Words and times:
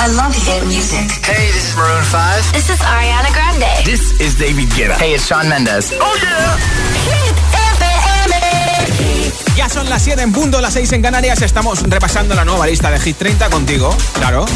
I 0.00 0.06
love 0.14 0.32
hit 0.32 0.64
music. 0.66 1.10
Hey, 1.26 1.50
this 1.50 1.70
is 1.70 1.76
Maroon 1.76 2.04
5. 2.04 2.52
This 2.52 2.70
is 2.70 2.78
Ariana 2.78 3.32
Grande. 3.34 3.84
This 3.84 4.12
is 4.20 4.38
David 4.38 4.68
Guetta. 4.70 4.94
Hey, 4.96 5.14
it's 5.14 5.26
Sean 5.26 5.48
Mendes. 5.48 5.92
Oh 5.98 6.16
yeah. 6.22 6.56
Hit 7.02 7.34
FM. 7.74 9.56
Ya 9.56 9.68
son 9.68 9.90
las 9.90 10.00
7 10.02 10.22
en 10.22 10.32
punto, 10.32 10.60
las 10.60 10.74
6 10.74 10.92
en 10.92 11.02
Canarias. 11.02 11.42
Estamos 11.42 11.82
repasando 11.82 12.36
la 12.36 12.44
nueva 12.44 12.68
lista 12.68 12.92
de 12.92 13.00
Hit 13.00 13.18
30 13.18 13.50
contigo, 13.50 13.92
claro. 14.14 14.46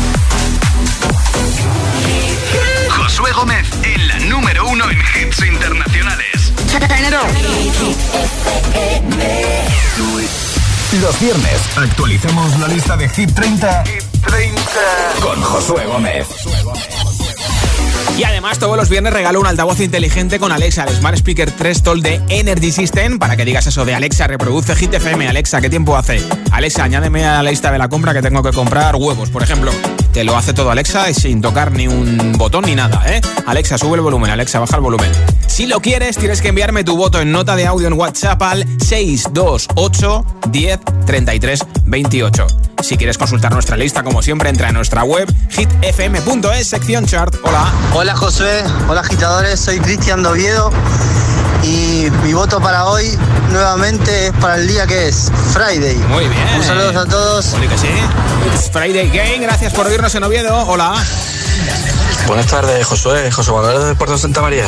Josué 2.90 3.32
Gómez 3.32 3.66
en 3.82 4.06
la 4.06 4.18
número 4.20 4.64
uno 4.68 4.88
en 4.88 4.98
hits 4.98 5.44
internacionales. 5.44 6.52
Los 11.00 11.20
viernes 11.20 11.60
actualicemos 11.76 12.58
la 12.60 12.68
lista 12.68 12.96
de 12.96 13.08
Hit 13.08 13.34
30, 13.34 13.84
Hit 13.86 14.01
30. 14.26 14.62
con 15.20 15.40
Josué 15.42 15.86
Gómez. 15.86 16.26
Y 18.18 18.24
además 18.24 18.58
todos 18.58 18.76
los 18.76 18.88
viernes 18.90 19.12
regalo 19.12 19.40
un 19.40 19.46
altavoz 19.46 19.80
inteligente 19.80 20.38
con 20.38 20.52
Alexa, 20.52 20.84
el 20.84 20.94
Smart 20.94 21.16
Speaker 21.16 21.50
3 21.50 21.82
Toll 21.82 22.02
de 22.02 22.20
Energy 22.28 22.70
System, 22.70 23.18
para 23.18 23.36
que 23.36 23.44
digas 23.44 23.66
eso 23.66 23.84
de 23.84 23.94
Alexa, 23.94 24.26
reproduce 24.26 24.76
Hit 24.76 24.94
FM. 24.94 25.28
Alexa, 25.28 25.60
¿qué 25.60 25.70
tiempo 25.70 25.96
hace? 25.96 26.22
Alexa, 26.50 26.84
añádeme 26.84 27.24
a 27.24 27.42
la 27.42 27.50
lista 27.50 27.72
de 27.72 27.78
la 27.78 27.88
compra 27.88 28.12
que 28.12 28.20
tengo 28.20 28.42
que 28.42 28.52
comprar 28.52 28.96
huevos, 28.96 29.30
por 29.30 29.42
ejemplo. 29.42 29.72
Te 30.12 30.24
lo 30.24 30.36
hace 30.36 30.52
todo 30.52 30.70
Alexa 30.70 31.12
sin 31.14 31.40
tocar 31.40 31.72
ni 31.72 31.88
un 31.88 32.34
botón 32.36 32.66
ni 32.66 32.74
nada, 32.74 33.02
¿eh? 33.06 33.20
Alexa, 33.46 33.78
sube 33.78 33.96
el 33.96 34.02
volumen, 34.02 34.30
Alexa, 34.30 34.60
baja 34.60 34.76
el 34.76 34.82
volumen. 34.82 35.10
Si 35.46 35.66
lo 35.66 35.80
quieres, 35.80 36.18
tienes 36.18 36.42
que 36.42 36.48
enviarme 36.48 36.84
tu 36.84 36.96
voto 36.96 37.20
en 37.20 37.32
nota 37.32 37.56
de 37.56 37.66
audio 37.66 37.86
en 37.86 37.94
WhatsApp 37.94 38.40
al 38.42 38.66
628 38.78 40.24
10 40.50 40.80
33 41.06 41.60
28. 41.84 42.46
Si 42.82 42.96
quieres 42.96 43.16
consultar 43.16 43.52
nuestra 43.52 43.76
lista, 43.76 44.02
como 44.02 44.22
siempre, 44.22 44.48
entra 44.50 44.68
en 44.68 44.74
nuestra 44.74 45.04
web 45.04 45.32
hitfm.es, 45.50 46.66
sección 46.66 47.06
chart. 47.06 47.34
Hola. 47.44 47.72
Hola 47.94 48.16
Josué, 48.16 48.64
hola 48.88 49.02
agitadores, 49.02 49.60
soy 49.60 49.78
Cristian 49.78 50.22
Doviedo 50.22 50.72
y 51.62 52.08
mi 52.24 52.32
voto 52.32 52.60
para 52.60 52.86
hoy 52.86 53.16
nuevamente 53.50 54.26
es 54.26 54.32
para 54.32 54.56
el 54.56 54.66
día 54.66 54.86
que 54.86 55.08
es 55.08 55.30
Friday. 55.52 55.96
Muy 56.08 56.26
bien. 56.26 56.48
Un 56.56 56.64
saludo 56.64 57.00
a 57.00 57.06
todos. 57.06 57.54
Que 57.54 57.78
sí. 57.78 57.88
It's 58.52 58.68
Friday 58.70 59.08
Game, 59.10 59.38
gracias 59.38 59.72
por 59.72 59.86
oírnos 59.86 60.14
en 60.16 60.24
Oviedo. 60.24 60.66
Hola. 60.66 60.94
Buenas 62.26 62.46
tardes, 62.46 62.86
Josué, 62.86 63.30
José 63.30 63.52
Manuel 63.52 63.88
de 63.88 63.94
Puerto 63.94 64.16
Santa 64.16 64.40
María. 64.40 64.66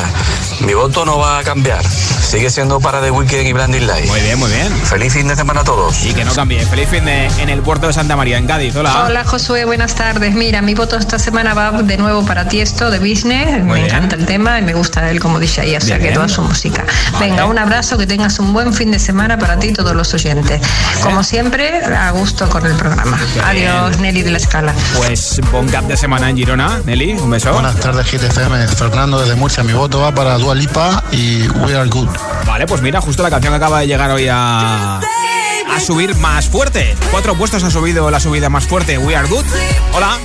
Mi 0.59 0.73
voto 0.73 1.03
no 1.05 1.17
va 1.17 1.39
a 1.39 1.43
cambiar. 1.43 1.83
Sigue 1.85 2.49
siendo 2.49 2.79
para 2.79 3.01
The 3.01 3.11
Weekend 3.11 3.47
y 3.47 3.53
Branding 3.53 3.81
Light. 3.87 4.07
Muy 4.07 4.19
bien, 4.21 4.37
muy 4.37 4.51
bien. 4.51 4.71
Feliz 4.83 5.13
fin 5.13 5.27
de 5.27 5.35
semana 5.35 5.61
a 5.61 5.63
todos. 5.63 6.03
Y 6.05 6.13
que 6.13 6.25
no 6.25 6.33
cambie. 6.33 6.63
Feliz 6.65 6.89
fin 6.89 7.05
de 7.05 7.25
en 7.39 7.49
el 7.49 7.61
puerto 7.61 7.87
de 7.87 7.93
Santa 7.93 8.15
María, 8.15 8.37
en 8.37 8.45
Cádiz. 8.45 8.75
Hola. 8.75 9.05
Hola, 9.05 9.23
Josué, 9.23 9.65
buenas 9.65 9.95
tardes. 9.95 10.33
Mira, 10.35 10.61
mi 10.61 10.75
voto 10.75 10.97
esta 10.97 11.17
semana 11.17 11.53
va 11.53 11.71
de 11.81 11.97
nuevo 11.97 12.23
para 12.25 12.47
Tiesto 12.47 12.91
de 12.91 12.99
Business. 12.99 13.63
Muy 13.63 13.63
me 13.63 13.73
bien. 13.75 13.85
encanta 13.87 14.15
el 14.15 14.25
tema 14.25 14.59
y 14.59 14.61
me 14.61 14.73
gusta 14.73 15.09
él 15.09 15.19
como 15.19 15.39
dice 15.39 15.61
ahí, 15.61 15.75
o 15.75 15.81
sea 15.81 15.97
Bien, 15.97 15.99
que 15.99 16.03
bien. 16.03 16.13
toda 16.15 16.27
su 16.27 16.41
música. 16.41 16.85
Vale. 17.13 17.25
Venga, 17.29 17.45
un 17.45 17.57
abrazo, 17.57 17.97
que 17.97 18.05
tengas 18.05 18.37
un 18.39 18.53
buen 18.53 18.73
fin 18.73 18.91
de 18.91 18.99
semana 18.99 19.37
para 19.39 19.57
ti 19.57 19.67
y 19.67 19.73
todos 19.73 19.95
los 19.95 20.13
oyentes. 20.13 20.61
Como 21.01 21.23
siempre, 21.23 21.83
a 21.83 22.11
gusto 22.11 22.47
con 22.49 22.65
el 22.65 22.75
programa. 22.75 23.17
Adiós, 23.45 23.97
Nelly 23.99 24.21
de 24.23 24.31
la 24.31 24.37
Escala. 24.37 24.73
Pues 24.97 25.39
bon 25.51 25.67
cap 25.69 25.85
de 25.85 25.97
semana 25.97 26.29
en 26.29 26.37
Girona. 26.37 26.81
Nelly, 26.85 27.13
un 27.13 27.29
beso. 27.31 27.44
Buenas 27.51 27.75
tardes, 27.75 28.11
GTFM. 28.11 28.67
Fernando 28.69 29.19
desde 29.19 29.35
Murcia. 29.35 29.63
Mi 29.63 29.73
voto 29.73 29.99
va 29.99 30.13
para 30.13 30.37
Dua 30.37 30.55
Lipa 30.55 31.03
y 31.11 31.47
We 31.47 31.75
Are 31.75 31.87
Good. 31.87 32.09
Vale, 32.45 32.65
pues 32.65 32.81
mira, 32.81 33.01
justo 33.01 33.21
la 33.21 33.29
canción 33.29 33.53
que 33.53 33.57
acaba 33.57 33.81
de 33.81 33.87
llegar 33.87 34.09
hoy 34.11 34.27
a. 34.29 34.97
a 34.97 35.79
subir 35.79 36.15
más 36.15 36.49
fuerte. 36.49 36.95
Cuatro 37.11 37.35
puestos 37.35 37.63
ha 37.63 37.69
subido 37.69 38.09
la 38.09 38.19
subida 38.19 38.49
más 38.49 38.65
fuerte. 38.65 38.97
We 38.97 39.15
are 39.15 39.27
good. 39.27 39.45
Hola. 39.93 40.17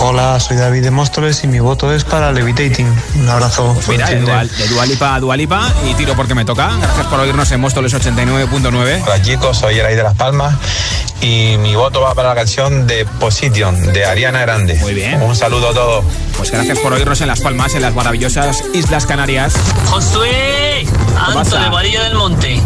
Hola, 0.00 0.38
soy 0.38 0.56
David 0.56 0.84
de 0.84 0.90
Móstoles 0.92 1.42
y 1.42 1.48
mi 1.48 1.58
voto 1.58 1.92
es 1.92 2.04
para 2.04 2.30
Levitating. 2.32 2.88
Un 3.16 3.28
abrazo. 3.28 3.74
Pues 3.74 3.88
mira, 3.88 4.08
de, 4.08 4.20
de 4.20 4.68
Dualipa 4.68 5.16
a 5.16 5.20
Dualipa 5.20 5.72
y 5.90 5.94
tiro 5.94 6.14
porque 6.14 6.34
me 6.34 6.44
toca. 6.44 6.70
Gracias 6.80 7.06
por 7.06 7.18
oírnos 7.18 7.50
en 7.50 7.60
Móstoles 7.60 7.92
89.9. 7.94 9.02
Hola 9.04 9.22
chicos, 9.22 9.58
soy 9.58 9.78
Eray 9.78 9.96
de 9.96 10.04
Las 10.04 10.14
Palmas 10.14 10.54
y 11.20 11.56
mi 11.58 11.74
voto 11.74 12.00
va 12.00 12.14
para 12.14 12.30
la 12.30 12.34
canción 12.34 12.86
de 12.86 13.04
Position 13.04 13.92
de 13.92 14.04
Ariana 14.04 14.40
Grande. 14.40 14.74
Muy 14.76 14.94
bien. 14.94 15.20
Un 15.22 15.34
saludo 15.34 15.70
a 15.70 15.74
todos. 15.74 16.04
Pues 16.36 16.50
gracias 16.50 16.78
por 16.78 16.92
oírnos 16.92 17.20
en 17.20 17.28
Las 17.28 17.40
Palmas, 17.40 17.74
en 17.74 17.82
las 17.82 17.94
maravillosas 17.94 18.62
Islas 18.74 19.06
Canarias. 19.06 19.54
Josué, 19.86 20.86
Anto 21.16 21.34
pasa? 21.34 21.58
de 21.64 21.68
Varillo 21.70 22.02
del 22.02 22.14
Monte. 22.14 22.60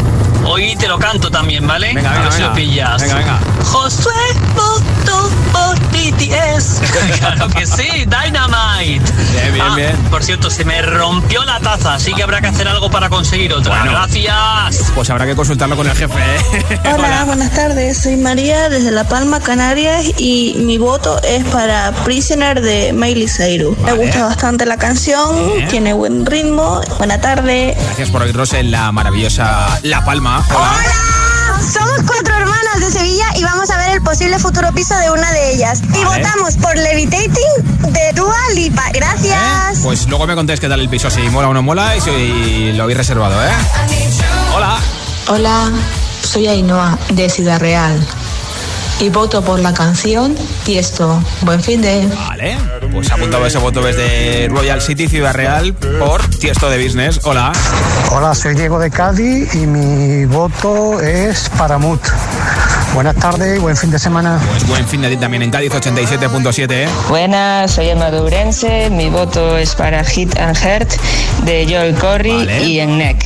Hoy 0.52 0.76
te 0.76 0.86
lo 0.86 0.98
canto 0.98 1.30
también, 1.30 1.66
¿vale? 1.66 1.94
Venga, 1.94 2.10
a 2.10 2.12
venga, 2.12 2.24
ver 2.24 2.32
si 2.32 2.38
venga. 2.40 2.48
lo 2.50 2.54
pillas. 2.54 3.02
Venga, 3.02 3.14
venga. 3.14 3.40
Josué, 3.64 4.12
voto 4.54 5.30
por 5.50 5.78
BTS. 5.90 6.80
claro 7.18 7.48
que 7.48 7.66
sí, 7.66 7.88
Dynamite. 8.04 9.12
Bien, 9.32 9.54
bien, 9.54 9.66
Ah, 9.66 9.74
bien. 9.76 9.96
Por 10.10 10.22
cierto, 10.22 10.50
se 10.50 10.64
me 10.66 10.82
rompió 10.82 11.42
la 11.44 11.58
taza, 11.60 11.94
así 11.94 12.12
que 12.12 12.22
habrá 12.22 12.40
que 12.42 12.48
hacer 12.48 12.68
algo 12.68 12.90
para 12.90 13.08
conseguir 13.08 13.52
otra. 13.54 13.78
Bueno. 13.78 13.92
Gracias. 13.92 14.92
Pues 14.94 15.08
habrá 15.08 15.24
que 15.24 15.34
consultarlo 15.34 15.74
con 15.76 15.86
el 15.88 15.96
jefe. 15.96 16.18
¿eh? 16.18 16.78
Hola, 16.94 17.24
buenas 17.24 17.50
tardes. 17.52 18.02
Soy 18.02 18.16
María 18.16 18.68
desde 18.68 18.90
La 18.90 19.04
Palma, 19.04 19.40
Canarias 19.40 20.04
y 20.18 20.54
mi 20.58 20.76
voto 20.76 21.18
es 21.22 21.44
para 21.46 21.92
Prisoner 22.04 22.60
de 22.60 22.92
Miley 22.92 23.26
Cyrus. 23.28 23.78
Me 23.78 23.92
Vale. 23.92 24.04
gusta 24.04 24.24
bastante 24.26 24.66
la 24.66 24.76
canción, 24.76 25.54
Bien. 25.56 25.68
tiene 25.68 25.92
buen 25.94 26.26
ritmo. 26.26 26.80
Buena 26.98 27.20
tarde. 27.20 27.74
Gracias 27.86 28.10
por 28.10 28.20
oírnos 28.22 28.52
en 28.52 28.70
la 28.70 28.92
maravillosa 28.92 29.78
La 29.82 30.04
Palma. 30.04 30.41
Hola. 30.50 31.60
Somos 31.60 32.02
cuatro 32.06 32.34
hermanas 32.34 32.80
de 32.80 32.90
Sevilla 32.90 33.26
y 33.36 33.42
vamos 33.44 33.70
a 33.70 33.76
ver 33.78 33.90
el 33.92 34.02
posible 34.02 34.38
futuro 34.38 34.72
piso 34.72 34.94
de 34.96 35.10
una 35.10 35.30
de 35.32 35.52
ellas. 35.54 35.80
Y 35.94 36.04
Vale. 36.04 36.22
votamos 36.22 36.56
por 36.56 36.76
Levitating 36.76 37.92
de 37.92 38.12
Dua 38.14 38.36
Lipa. 38.54 38.84
Gracias. 38.92 39.80
Pues 39.82 40.06
luego 40.08 40.26
me 40.26 40.34
contéis 40.34 40.60
qué 40.60 40.68
tal 40.68 40.80
el 40.80 40.88
piso, 40.88 41.10
si 41.10 41.20
mola 41.30 41.48
o 41.48 41.54
no 41.54 41.62
mola 41.62 41.96
y 41.96 42.00
si 42.00 42.72
lo 42.72 42.82
habéis 42.84 42.98
reservado, 42.98 43.42
¿eh? 43.42 43.50
Hola. 44.54 44.78
Hola, 45.28 45.70
soy 46.22 46.48
Ainhoa 46.48 46.98
de 47.10 47.30
Ciudad 47.30 47.60
Real 47.60 47.98
y 49.00 49.08
voto 49.08 49.42
por 49.42 49.58
la 49.58 49.72
canción 49.74 50.34
Tiesto. 50.64 51.22
Buen 51.42 51.62
fin 51.62 51.80
de. 51.82 52.06
Vale. 52.06 52.56
Pues 52.92 53.10
ha 53.10 53.14
apuntado 53.14 53.46
ese 53.46 53.58
voto 53.58 53.82
desde 53.82 54.48
Royal 54.48 54.80
City, 54.80 55.08
Ciudad 55.08 55.34
Real, 55.34 55.74
por 55.74 56.26
Tiesto 56.28 56.68
de 56.68 56.82
Business. 56.82 57.20
Hola. 57.24 57.52
Hola, 58.10 58.34
soy 58.34 58.54
Diego 58.54 58.78
de 58.78 58.90
Cádiz 58.90 59.54
y 59.54 59.66
mi 59.66 60.26
voto 60.26 61.00
es 61.00 61.48
para 61.56 61.78
Mut. 61.78 62.00
Buenas 62.94 63.16
tardes 63.16 63.56
y 63.56 63.58
buen 63.58 63.74
fin 63.76 63.90
de 63.90 63.98
semana. 63.98 64.38
Pues 64.50 64.66
buen 64.66 64.86
fin 64.86 65.00
de 65.00 65.08
ti 65.08 65.16
también 65.16 65.42
en 65.42 65.50
Cádiz 65.50 65.72
87.7, 65.72 66.70
¿eh? 66.72 66.88
Buenas, 67.08 67.70
soy 67.72 67.88
Emma 67.88 68.10
de 68.10 68.18
Ourense. 68.18 68.90
Mi 68.90 69.08
voto 69.08 69.56
es 69.56 69.74
para 69.74 70.04
Hit 70.04 70.38
and 70.38 70.54
Heart 70.56 70.90
de 71.46 71.66
Joel 71.68 71.94
Corry 71.94 72.36
Vale. 72.36 72.62
y 72.64 72.80
en 72.80 72.98
NEC. 72.98 73.16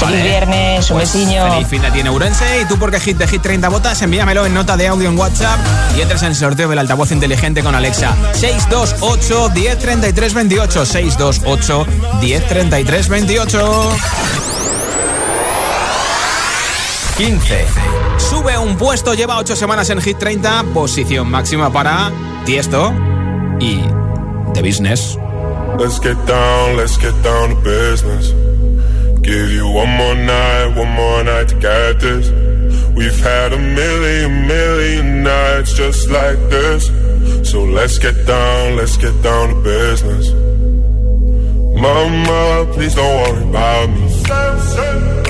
Vale. 0.00 0.16
Feliz 0.16 0.22
viernes, 0.24 0.90
un 0.90 0.96
Pues 0.96 1.12
besiño. 1.12 1.52
Feliz 1.52 1.68
fin 1.68 1.82
de 1.82 1.90
ti 1.90 2.00
en 2.00 2.08
Ourense. 2.08 2.62
Y 2.62 2.64
tú, 2.64 2.78
porque 2.78 2.98
Hit 2.98 3.18
de 3.18 3.26
Hit 3.26 3.42
30 3.42 3.68
votas, 3.68 4.00
envíamelo 4.00 4.46
en 4.46 4.54
nota 4.54 4.76
de 4.78 4.88
audio 4.88 5.10
en 5.10 5.18
WhatsApp 5.18 5.58
y 5.96 6.00
entras 6.00 6.22
en 6.22 6.28
el 6.28 6.34
sorteo 6.34 6.68
del 6.70 6.78
altavoz 6.78 7.12
inteligente 7.12 7.62
con 7.62 7.74
Alexa. 7.74 8.16
628 8.32 9.50
1033 9.54 10.32
28. 10.34 10.86
628 10.86 11.86
1033 12.22 13.08
28. 13.10 13.90
15. 17.20 17.66
Sube 18.16 18.56
un 18.56 18.78
puesto, 18.78 19.12
lleva 19.12 19.36
8 19.36 19.54
semanas 19.54 19.90
en 19.90 20.00
Hit 20.00 20.16
30. 20.16 20.64
Posición 20.72 21.30
máxima 21.30 21.70
para 21.70 22.10
Tiesto 22.46 22.94
y 23.60 23.82
The 24.54 24.62
Business. 24.62 25.18
Let's 25.78 26.00
get 26.00 26.16
down, 26.26 26.78
let's 26.78 26.96
get 26.96 27.12
down 27.22 27.50
to 27.50 27.56
business. 27.60 28.32
Give 29.20 29.52
you 29.52 29.66
one 29.66 29.90
more 29.98 30.14
night, 30.14 30.74
one 30.74 30.90
more 30.92 31.22
night 31.22 31.48
to 31.48 31.56
get 31.56 32.00
this. 32.00 32.32
We've 32.94 33.20
had 33.22 33.52
a 33.52 33.58
million, 33.58 34.46
million 34.46 35.22
nights 35.22 35.74
just 35.74 36.08
like 36.08 36.38
this. 36.48 36.90
So 37.42 37.64
let's 37.64 37.98
get 37.98 38.14
down, 38.26 38.76
let's 38.76 38.96
get 38.96 39.12
down 39.22 39.50
to 39.50 39.60
business. 39.60 40.32
Mama, 41.78 42.66
please 42.72 42.94
don't 42.94 43.14
worry 43.14 43.42
about 43.42 43.90
me. 43.90 45.29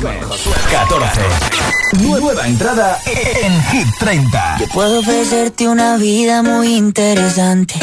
14. 0.00 1.20
Nueva 2.02 2.46
entrada 2.46 3.00
en 3.04 3.62
Hit 3.64 3.88
30. 3.98 4.58
Yo 4.60 4.66
puedo 4.68 5.00
ofrecerte 5.00 5.66
una 5.66 5.96
vida 5.96 6.44
muy 6.44 6.76
interesante. 6.76 7.74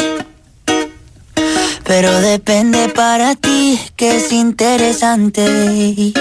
Pero 1.84 2.18
depende 2.20 2.88
para 2.88 3.34
ti 3.34 3.78
que 3.96 4.16
es 4.16 4.32
interesante. 4.32 6.14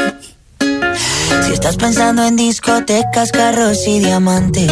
Si 1.46 1.54
estás 1.54 1.78
pensando 1.78 2.26
en 2.26 2.36
discotecas, 2.36 3.32
carros 3.32 3.88
y 3.88 4.00
diamantes. 4.00 4.72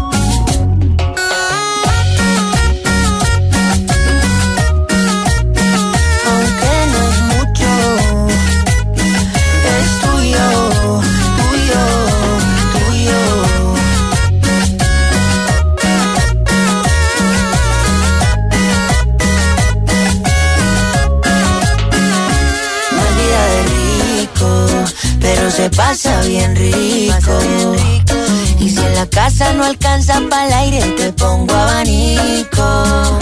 Pasa 25.91 26.21
bien 26.21 26.55
rico. 26.55 27.37
Y 28.59 28.69
si 28.69 28.79
en 28.79 28.95
la 28.95 29.05
casa 29.07 29.51
no 29.53 29.65
alcanza 29.65 30.21
para 30.29 30.47
el 30.47 30.53
aire, 30.53 30.81
te 30.95 31.11
pongo 31.11 31.53
abanico. 31.53 33.19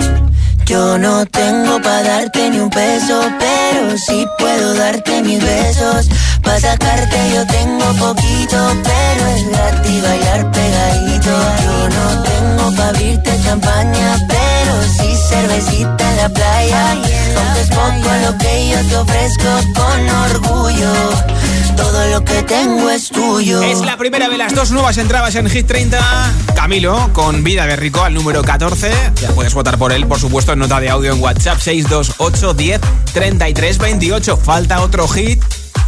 Yo 0.65 0.99
no 0.99 1.25
tengo 1.25 1.81
para 1.81 2.03
darte 2.03 2.51
ni 2.51 2.59
un 2.59 2.69
peso, 2.69 3.21
pero 3.39 3.97
sí 3.97 4.23
puedo 4.37 4.75
darte 4.75 5.23
mis 5.23 5.43
besos. 5.43 6.09
Para 6.43 6.59
sacarte 6.59 7.17
yo 7.33 7.43
tengo 7.47 7.85
poquito, 8.05 8.57
pero 8.83 9.21
es 9.33 9.47
gratis 9.49 10.03
bailar 10.03 10.51
pegadito. 10.51 11.33
Yo 11.65 11.89
no 11.97 12.23
tengo 12.23 12.75
para 12.75 12.89
abrirte 12.89 13.31
champaña, 13.45 14.27
pero 14.27 14.73
sí 14.95 15.09
cervecita 15.27 16.11
en 16.11 16.17
la 16.17 16.29
playa. 16.29 16.91
Aunque 16.91 17.61
es 17.61 17.69
poco 17.69 18.09
lo 18.25 18.37
que 18.37 18.69
yo 18.69 18.79
te 18.89 18.97
ofrezco 18.97 19.49
con 19.73 20.09
orgullo 20.09 21.39
todo 21.79 22.05
lo 22.09 22.25
que 22.25 22.43
tengo 22.43 22.89
es 22.89 23.09
tuyo. 23.09 23.61
Es 23.63 23.79
la 23.79 23.95
primera 23.95 24.27
de 24.27 24.37
las 24.37 24.53
dos 24.53 24.71
nuevas 24.71 24.97
entradas 24.97 25.33
en 25.35 25.49
Hit 25.49 25.65
30. 25.65 26.33
Camilo, 26.53 27.09
con 27.13 27.41
Vida 27.41 27.65
de 27.65 27.77
Rico 27.77 28.03
al 28.03 28.13
número 28.13 28.41
14. 28.41 28.91
Ya 29.21 29.29
puedes 29.29 29.53
votar 29.53 29.77
por 29.77 29.93
él, 29.93 30.05
por 30.05 30.19
supuesto, 30.19 30.51
en 30.51 30.59
nota 30.59 30.81
de 30.81 30.89
audio 30.89 31.13
en 31.13 31.21
WhatsApp 31.21 31.59
628 31.59 32.53
10 32.53 32.81
33 33.13 33.77
28. 33.77 34.37
Falta 34.37 34.81
otro 34.81 35.07
hit 35.07 35.41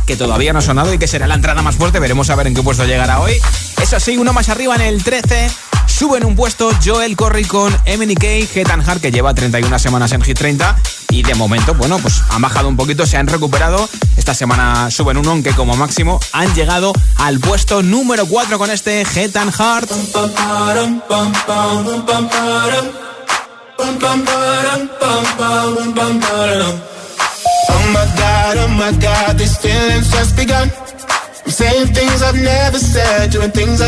que 0.07 0.15
todavía 0.15 0.53
no 0.53 0.59
ha 0.59 0.61
sonado 0.61 0.93
y 0.93 0.97
que 0.97 1.07
será 1.07 1.27
la 1.27 1.35
entrada 1.35 1.61
más 1.61 1.75
fuerte. 1.75 1.99
Veremos 1.99 2.29
a 2.29 2.35
ver 2.35 2.47
en 2.47 2.55
qué 2.55 2.63
puesto 2.63 2.85
llegará 2.85 3.19
hoy. 3.19 3.33
Eso 3.81 3.99
sí, 3.99 4.17
uno 4.17 4.31
más 4.31 4.47
arriba 4.47 4.75
en 4.75 4.81
el 4.81 5.03
13. 5.03 5.49
Suben 5.87 6.25
un 6.25 6.35
puesto 6.35 6.69
Joel 6.83 7.15
Corry 7.15 7.45
con 7.45 7.71
MNK, 7.71 8.23
Head 8.23 8.69
Hard, 8.85 9.01
que 9.01 9.11
lleva 9.11 9.33
31 9.33 9.79
semanas 9.79 10.11
en 10.11 10.21
Hit 10.21 10.37
30. 10.37 10.77
Y 11.09 11.23
de 11.23 11.35
momento, 11.35 11.73
bueno, 11.73 11.97
pues 11.99 12.21
han 12.29 12.41
bajado 12.41 12.67
un 12.67 12.77
poquito, 12.77 13.05
se 13.05 13.17
han 13.17 13.27
recuperado. 13.27 13.87
Esta 14.17 14.33
semana 14.33 14.89
suben 14.91 15.17
un 15.17 15.27
aunque 15.27 15.51
como 15.51 15.75
máximo 15.75 16.19
han 16.31 16.53
llegado 16.53 16.93
al 17.17 17.39
puesto 17.39 17.83
número 17.83 18.25
4 18.25 18.57
con 18.57 18.71
este 18.71 19.05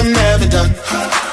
never 0.04 0.50
done. 0.50 1.33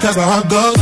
Cause 0.00 0.16
my 0.16 0.22
heart 0.22 0.48
goes. 0.48 0.79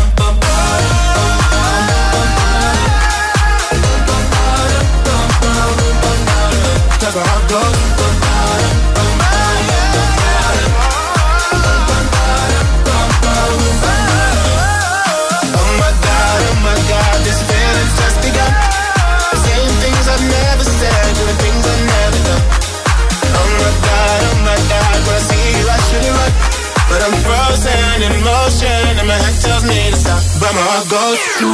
In 28.13 28.23
motion 28.25 28.99
and 28.99 29.09
my 29.09 29.15
head 29.15 29.37
tells 29.41 29.65
me 29.65 29.91
to 29.91 29.97
stop. 29.97 30.23
But 30.41 30.53
my 30.55 30.65
heart 30.71 30.87
goes 30.89 31.21
to. 31.39 31.49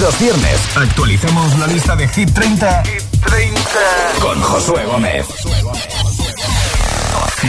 Los 0.00 0.18
viernes 0.18 0.60
actualizamos 0.76 1.58
la 1.58 1.66
lista 1.66 1.94
de 1.94 2.08
Hit 2.08 2.32
30, 2.34 2.82
con 4.20 4.40
Josué 4.42 4.84
Gómez. 4.86 5.26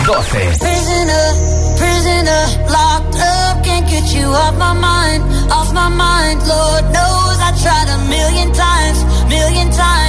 12. 0.04 0.58
Prisoner, 0.60 1.28
prisoner, 1.78 2.46
locked 2.70 3.16
up, 3.16 3.64
can't 3.64 3.88
get 3.90 4.14
you 4.14 4.28
off 4.28 4.56
my 4.58 4.74
mind, 4.74 5.24
off 5.52 5.74
my 5.74 5.90
mind. 5.90 6.40
Lord 6.48 6.84
knows 6.94 7.38
I 7.40 7.52
tried 7.64 7.90
a 7.90 7.98
million 8.10 8.52
times, 8.54 9.04
million 9.28 9.72
times. 9.72 10.05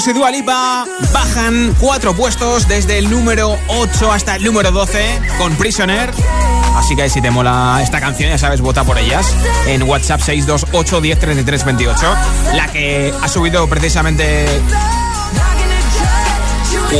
Cyrus 0.00 0.28
y 0.28 0.32
Lipa 0.32 0.86
bajan 1.12 1.74
cuatro 1.78 2.14
puestos 2.14 2.66
desde 2.68 2.96
el 2.98 3.10
número 3.10 3.58
8 3.68 4.12
hasta 4.12 4.36
el 4.36 4.44
número 4.44 4.70
12 4.70 5.20
con 5.36 5.54
Prisoner. 5.56 6.10
Así 6.74 6.96
que 6.96 7.10
si 7.10 7.20
te 7.20 7.30
mola 7.30 7.80
esta 7.82 8.00
canción, 8.00 8.30
ya 8.30 8.38
sabes, 8.38 8.62
vota 8.62 8.82
por 8.84 8.98
ellas 8.98 9.34
en 9.66 9.82
WhatsApp 9.82 10.20
628 10.20 11.00
10 11.02 11.64
28. 11.64 12.14
La 12.54 12.68
que 12.68 13.12
ha 13.20 13.28
subido 13.28 13.68
precisamente 13.68 14.46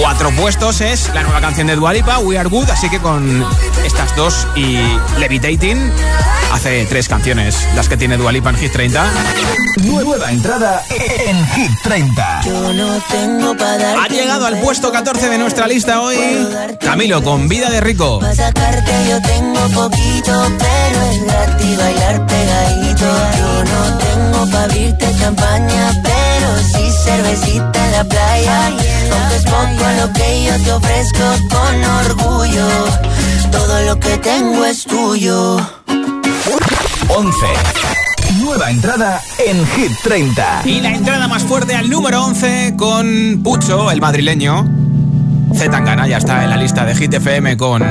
cuatro 0.03 0.31
puestos 0.33 0.83
es 0.83 1.11
la 1.15 1.23
nueva 1.23 1.41
canción 1.41 1.69
de 1.69 1.77
Dualipa, 1.77 2.19
We 2.19 2.39
Are 2.39 2.49
Good, 2.49 2.69
así 2.69 2.91
que 2.91 2.99
con 2.99 3.47
estas 3.85 4.15
dos 4.15 4.47
y 4.55 4.79
Levitating 5.19 5.91
hace 6.53 6.85
tres 6.87 7.09
canciones 7.09 7.67
las 7.75 7.89
que 7.89 7.97
tiene 7.97 8.17
Dualipa 8.17 8.51
en 8.51 8.57
Hit 8.57 8.73
30. 8.73 9.13
Nueva 9.85 10.31
entrada 10.31 10.83
en 10.91 11.47
Hit 11.49 11.71
30. 11.83 12.41
Yo 12.45 12.73
no 12.73 13.01
tengo 13.11 13.57
para 13.57 14.03
Ha 14.03 14.09
llegado 14.09 14.47
al 14.47 14.59
puesto 14.61 14.91
14 14.91 15.29
de 15.29 15.39
nuestra 15.39 15.67
lista 15.67 16.01
hoy 16.01 16.17
Camilo 16.81 17.23
con 17.23 17.49
Vida 17.49 17.71
de 17.71 17.81
Rico. 17.81 18.21
Para 18.21 18.35
sacarte 18.35 18.93
yo 19.09 19.21
tengo 19.23 19.61
poquito, 19.69 20.53
pero 20.59 21.03
es 21.11 21.25
gratis 21.25 21.79
bailar 21.79 22.27
pegadito. 22.27 23.07
Yo 23.39 23.65
no 23.65 23.99
tengo 23.99 24.51
para 24.51 24.65
abrirte 24.65 25.07
champaña, 25.19 25.93
pero 26.03 26.59
sí 26.75 26.91
cervecita 27.05 27.87
en 27.87 27.93
la 27.93 28.05
playa. 28.05 28.67
Aunque 28.67 29.37
es 29.37 29.45
poco 29.45 29.91
lo 30.01 30.13
que 30.13 30.45
yo 30.45 30.65
te 30.65 30.73
ofrezco 30.73 31.25
con 31.49 31.85
orgullo, 32.07 32.69
todo 33.51 33.83
lo 33.83 34.01
que 34.01 34.19
tengo 34.19 34.65
es 34.65 34.85
tuyo. 34.85 35.59
11. 37.09 37.47
Nueva 38.41 38.71
entrada 38.71 39.21
en 39.47 39.67
Hit 39.67 39.93
30. 40.03 40.63
Y 40.65 40.81
la 40.81 40.91
entrada 40.91 41.29
más 41.29 41.43
fuerte 41.43 41.75
al 41.75 41.91
número 41.91 42.25
11 42.25 42.75
con 42.77 43.41
Pucho, 43.43 43.91
el 43.91 44.01
madrileño. 44.01 44.67
Z 45.55 45.71
Tangana 45.71 46.07
ya 46.07 46.19
está 46.19 46.45
en 46.45 46.51
la 46.51 46.57
lista 46.57 46.85
de 46.85 46.95
Hit 46.95 47.15
FM 47.15 47.57
con 47.57 47.83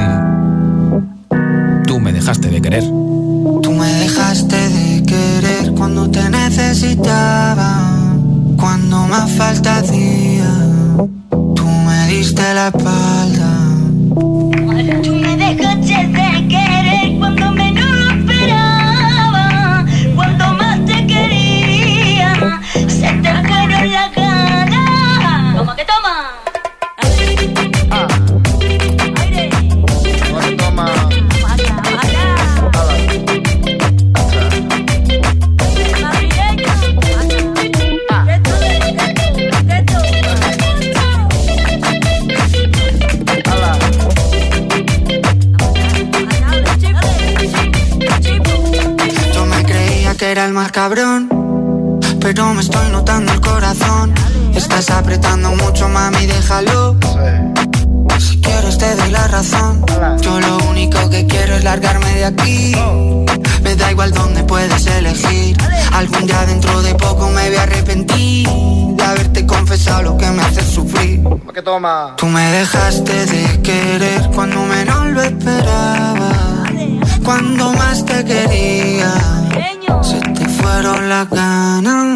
Tú 1.85 1.99
me 1.99 2.13
dejaste 2.13 2.49
de 2.49 2.61
querer. 2.61 2.83
Tú 2.83 3.71
me 3.71 3.91
dejaste 3.93 4.55
de 4.69 5.03
querer 5.03 5.73
cuando 5.75 6.09
te 6.09 6.29
necesitaba, 6.29 8.15
cuando 8.57 9.07
más 9.07 9.29
falta 9.31 9.77
hacía. 9.77 10.49
Tú 11.29 11.65
me 11.65 12.07
diste 12.07 12.53
la 12.53 12.67
espalda. 12.67 13.38
Aquí. 62.29 62.75
Me 63.63 63.75
da 63.75 63.91
igual 63.91 64.11
dónde 64.11 64.43
puedes 64.43 64.85
elegir. 64.87 65.57
Algún 65.93 66.25
día 66.25 66.45
dentro 66.45 66.81
de 66.81 66.95
poco 66.95 67.29
me 67.29 67.49
voy 67.49 67.57
a 67.57 67.63
arrepentir 67.63 68.47
de 68.47 69.03
haberte 69.03 69.45
confesado 69.45 70.03
lo 70.03 70.17
que 70.17 70.29
me 70.31 70.41
hace 70.41 70.61
sufrir. 70.61 71.21
que 71.53 71.61
toma? 71.61 72.15
Tú 72.17 72.27
me 72.27 72.51
dejaste 72.51 73.25
de 73.25 73.61
querer 73.61 74.21
cuando 74.33 74.61
menos 74.63 75.07
lo 75.07 75.21
esperaba. 75.21 76.31
Cuando 77.23 77.73
más 77.73 78.05
te 78.05 78.23
quería, 78.25 79.13
se 80.01 80.19
te 80.19 80.47
fueron 80.47 81.09
las 81.09 81.29
ganas. 81.29 82.08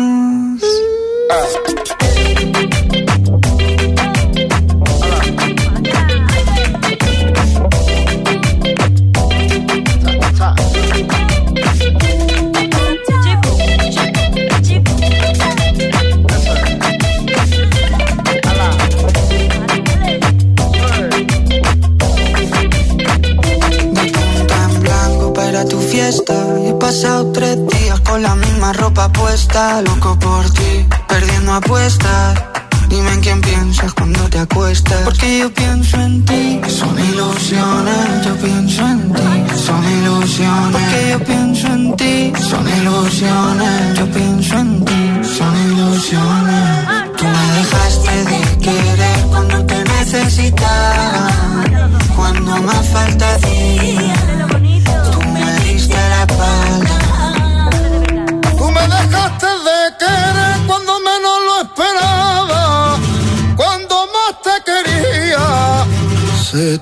Puesta. 29.53 29.81
Loco 29.81 30.17
por 30.19 30.49
ti, 30.51 30.85
perdiendo 31.07 31.53
apuestas. 31.53 32.43
Dime 32.89 33.13
en 33.13 33.21
quién 33.21 33.41
piensas 33.41 33.93
cuando 33.93 34.27
te 34.29 34.39
acuestas. 34.39 35.01
Porque 35.03 35.39
yo 35.39 35.53
pienso 35.53 35.97
en 35.99 36.25
ti. 36.25 36.61
Son 36.67 36.97
ilusiones, 36.99 38.25
yo 38.25 38.35
pienso 38.35 38.81
en 38.87 39.13
ti. 39.13 39.55
Son 39.55 39.83
ilusiones. 39.83 40.62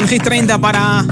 En 0.00 0.08
Hit 0.08 0.22
30 0.22 0.58
para 0.58 1.04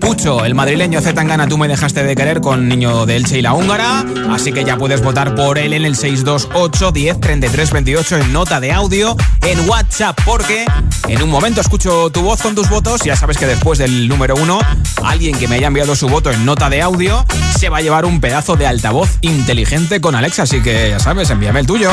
Pucho, 0.00 0.44
el 0.44 0.54
madrileño 0.54 1.00
Z 1.00 1.14
Tangana, 1.14 1.48
tú 1.48 1.58
me 1.58 1.68
dejaste 1.68 2.04
de 2.04 2.14
querer 2.14 2.40
con 2.40 2.68
Niño 2.68 3.04
de 3.04 3.16
Elche 3.16 3.38
y 3.38 3.42
la 3.42 3.52
húngara. 3.52 4.04
Así 4.30 4.52
que 4.52 4.64
ya 4.64 4.76
puedes 4.76 5.02
votar 5.02 5.34
por 5.34 5.58
él 5.58 5.72
en 5.72 5.84
el 5.84 5.96
628 5.96 6.92
10 6.92 7.20
33 7.20 7.70
28 7.70 8.16
en 8.18 8.32
nota 8.32 8.60
de 8.60 8.72
audio 8.72 9.16
en 9.42 9.68
WhatsApp. 9.68 10.18
Porque 10.24 10.64
en 11.08 11.22
un 11.22 11.30
momento 11.30 11.60
escucho 11.60 12.10
tu 12.10 12.22
voz 12.22 12.40
con 12.40 12.54
tus 12.54 12.68
votos. 12.68 13.02
Ya 13.04 13.16
sabes 13.16 13.36
que 13.38 13.46
después 13.46 13.78
del 13.78 14.08
número 14.08 14.34
1, 14.36 14.58
alguien 15.04 15.36
que 15.38 15.48
me 15.48 15.56
haya 15.56 15.66
enviado 15.66 15.94
su 15.94 16.08
voto 16.08 16.30
en 16.30 16.44
nota 16.44 16.70
de 16.70 16.80
audio 16.82 17.24
se 17.58 17.68
va 17.68 17.78
a 17.78 17.80
llevar 17.80 18.04
un 18.04 18.20
pedazo 18.20 18.56
de 18.56 18.66
altavoz 18.66 19.18
inteligente 19.20 20.00
con 20.00 20.14
Alexa. 20.14 20.44
Así 20.44 20.62
que 20.62 20.90
ya 20.90 21.00
sabes, 21.00 21.30
envíame 21.30 21.60
el 21.60 21.66
tuyo. 21.66 21.90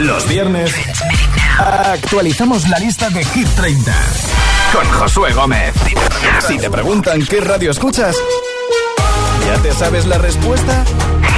Los 0.00 0.28
viernes 0.28 0.74
actualizamos 1.58 2.68
la 2.68 2.78
lista 2.78 3.10
de 3.10 3.24
Hit 3.24 3.48
30 3.48 3.92
con 4.72 4.88
Josué 4.90 5.32
Gómez. 5.32 5.74
Si 6.46 6.58
te 6.58 6.70
preguntan 6.70 7.24
qué 7.26 7.40
radio 7.40 7.70
escuchas, 7.70 8.16
¿ya 9.46 9.60
te 9.62 9.72
sabes 9.72 10.06
la 10.06 10.18
respuesta? 10.18 10.84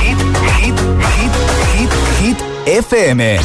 Hit, 0.01 0.19
hit, 0.59 0.79
hit, 1.17 1.33
hit, 1.75 1.91
hit 2.21 2.39
FM. 2.67 3.41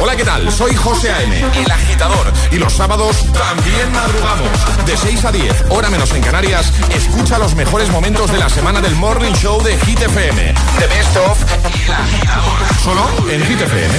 Hola, 0.00 0.16
¿qué 0.16 0.24
tal? 0.24 0.50
Soy 0.50 0.74
José 0.74 1.10
A.M., 1.10 1.38
el 1.38 1.70
agitador. 1.70 2.32
Y 2.50 2.56
los 2.56 2.72
sábados 2.72 3.24
también 3.32 3.92
madrugamos. 3.92 4.86
De 4.86 4.96
6 4.96 5.24
a 5.24 5.32
10, 5.32 5.64
hora 5.70 5.88
menos 5.88 6.12
en 6.12 6.22
Canarias, 6.22 6.72
escucha 6.94 7.38
los 7.38 7.54
mejores 7.54 7.88
momentos 7.90 8.30
de 8.32 8.38
la 8.38 8.48
semana 8.48 8.80
del 8.80 8.94
Morning 8.96 9.32
Show 9.34 9.62
de 9.62 9.78
Hit 9.78 10.02
FM. 10.02 10.54
The 10.78 10.86
Best 10.88 11.16
of 11.16 11.38
el 11.64 11.92
agitador. 11.92 12.58
Solo 12.82 13.30
en 13.30 13.46
Hit 13.46 13.60
FM. 13.60 13.94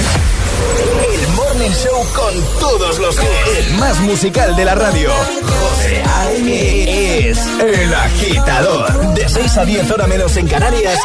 El 1.56 1.62
Morning 1.62 1.74
Show 1.74 2.06
con 2.14 2.60
todos 2.60 2.98
los 2.98 3.14
hits. 3.16 3.58
El 3.58 3.74
más 3.78 3.98
musical 4.00 4.54
de 4.56 4.64
la 4.66 4.74
radio. 4.74 5.10
José 5.42 6.02
A.M. 6.02 7.28
es 7.30 7.38
el 7.46 7.94
agitador. 7.94 9.14
De 9.14 9.26
6 9.26 9.56
a 9.56 9.64
10, 9.64 9.90
hora 9.90 10.06
menos 10.06 10.36
en 10.36 10.48
Canarias. 10.48 10.98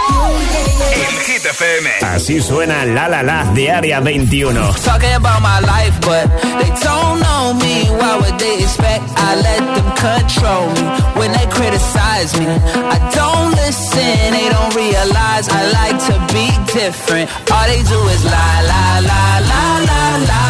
En 0.91 1.19
Hit 1.21 1.45
FM. 1.45 1.89
Así 2.01 2.41
suena 2.41 2.85
La 2.85 3.07
La 3.07 3.23
La 3.23 3.45
de 3.53 3.71
Área 3.71 4.01
21. 4.01 4.73
Talking 4.83 5.13
about 5.13 5.41
my 5.41 5.61
life, 5.61 5.97
but 6.01 6.29
they 6.59 6.69
don't 6.83 7.21
know 7.21 7.53
me. 7.53 7.85
Why 7.89 8.17
would 8.19 8.37
they 8.37 8.59
expect 8.59 9.03
I 9.17 9.35
let 9.35 9.59
them 9.59 9.91
control 9.95 10.67
me? 10.73 10.81
When 11.15 11.31
they 11.31 11.47
criticize 11.47 12.37
me, 12.37 12.45
I 12.45 12.99
don't 13.15 13.55
listen. 13.55 14.33
They 14.33 14.49
don't 14.49 14.75
realize 14.75 15.47
I 15.47 15.71
like 15.71 15.97
to 16.07 16.33
be 16.33 16.51
different. 16.73 17.29
All 17.49 17.67
they 17.67 17.81
do 17.83 17.99
is 18.09 18.25
lie, 18.25 18.61
lie, 18.67 18.99
lie, 18.99 19.39
lie, 19.47 19.85
lie, 19.85 20.25
lie. 20.27 20.40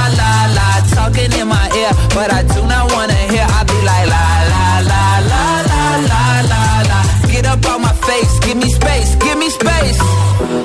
Talking 0.96 1.32
in 1.40 1.48
my 1.48 1.68
ear, 1.82 1.92
but 2.16 2.32
I 2.32 2.44
do 2.44 2.62
not 2.68 2.92
wanna 2.94 3.20
hear. 3.32 3.46
I 3.48 3.64
be 3.64 3.80
like, 3.90 4.08
lie, 4.16 4.44
lie, 4.54 4.82
lie, 4.92 5.22
lie, 5.32 5.62
lie, 5.72 6.00
lie, 6.12 6.42
lie, 6.52 6.84
lie. 6.92 7.32
Get 7.32 7.46
up 7.46 7.66
on 7.72 7.82
my 7.82 7.94
face, 8.10 8.40
give 8.40 8.58
me 8.58 8.70
space, 8.70 9.16
give 9.16 9.38
me 9.38 9.50
space. 9.50 10.00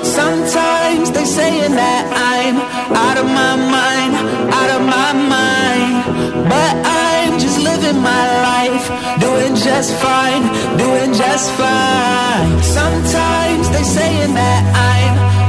Sometimes 0.03 1.11
they 1.11 1.25
saying 1.25 1.75
that 1.77 2.03
I'm 2.35 2.57
out 3.07 3.17
of 3.23 3.27
my 3.27 3.55
mind, 3.77 4.13
out 4.59 4.71
of 4.77 4.83
my 4.97 5.11
mind. 5.35 5.95
But 6.53 6.73
I'm 6.85 7.39
just 7.39 7.59
living 7.59 8.01
my 8.01 8.25
life, 8.51 8.85
doing 9.21 9.55
just 9.55 9.95
fine, 10.05 10.43
doing 10.77 11.13
just 11.15 11.51
fine. 11.53 12.63
Sometimes 12.63 13.71
they 13.71 13.85
saying 13.85 14.35
that 14.35 14.63
I'm 14.75 15.46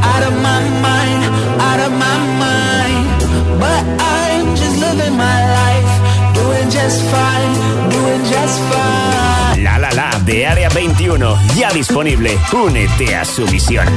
Ya 11.55 11.71
disponible. 11.71 12.37
Únete 12.51 13.15
a 13.15 13.23
su 13.23 13.45
visión. 13.45 13.87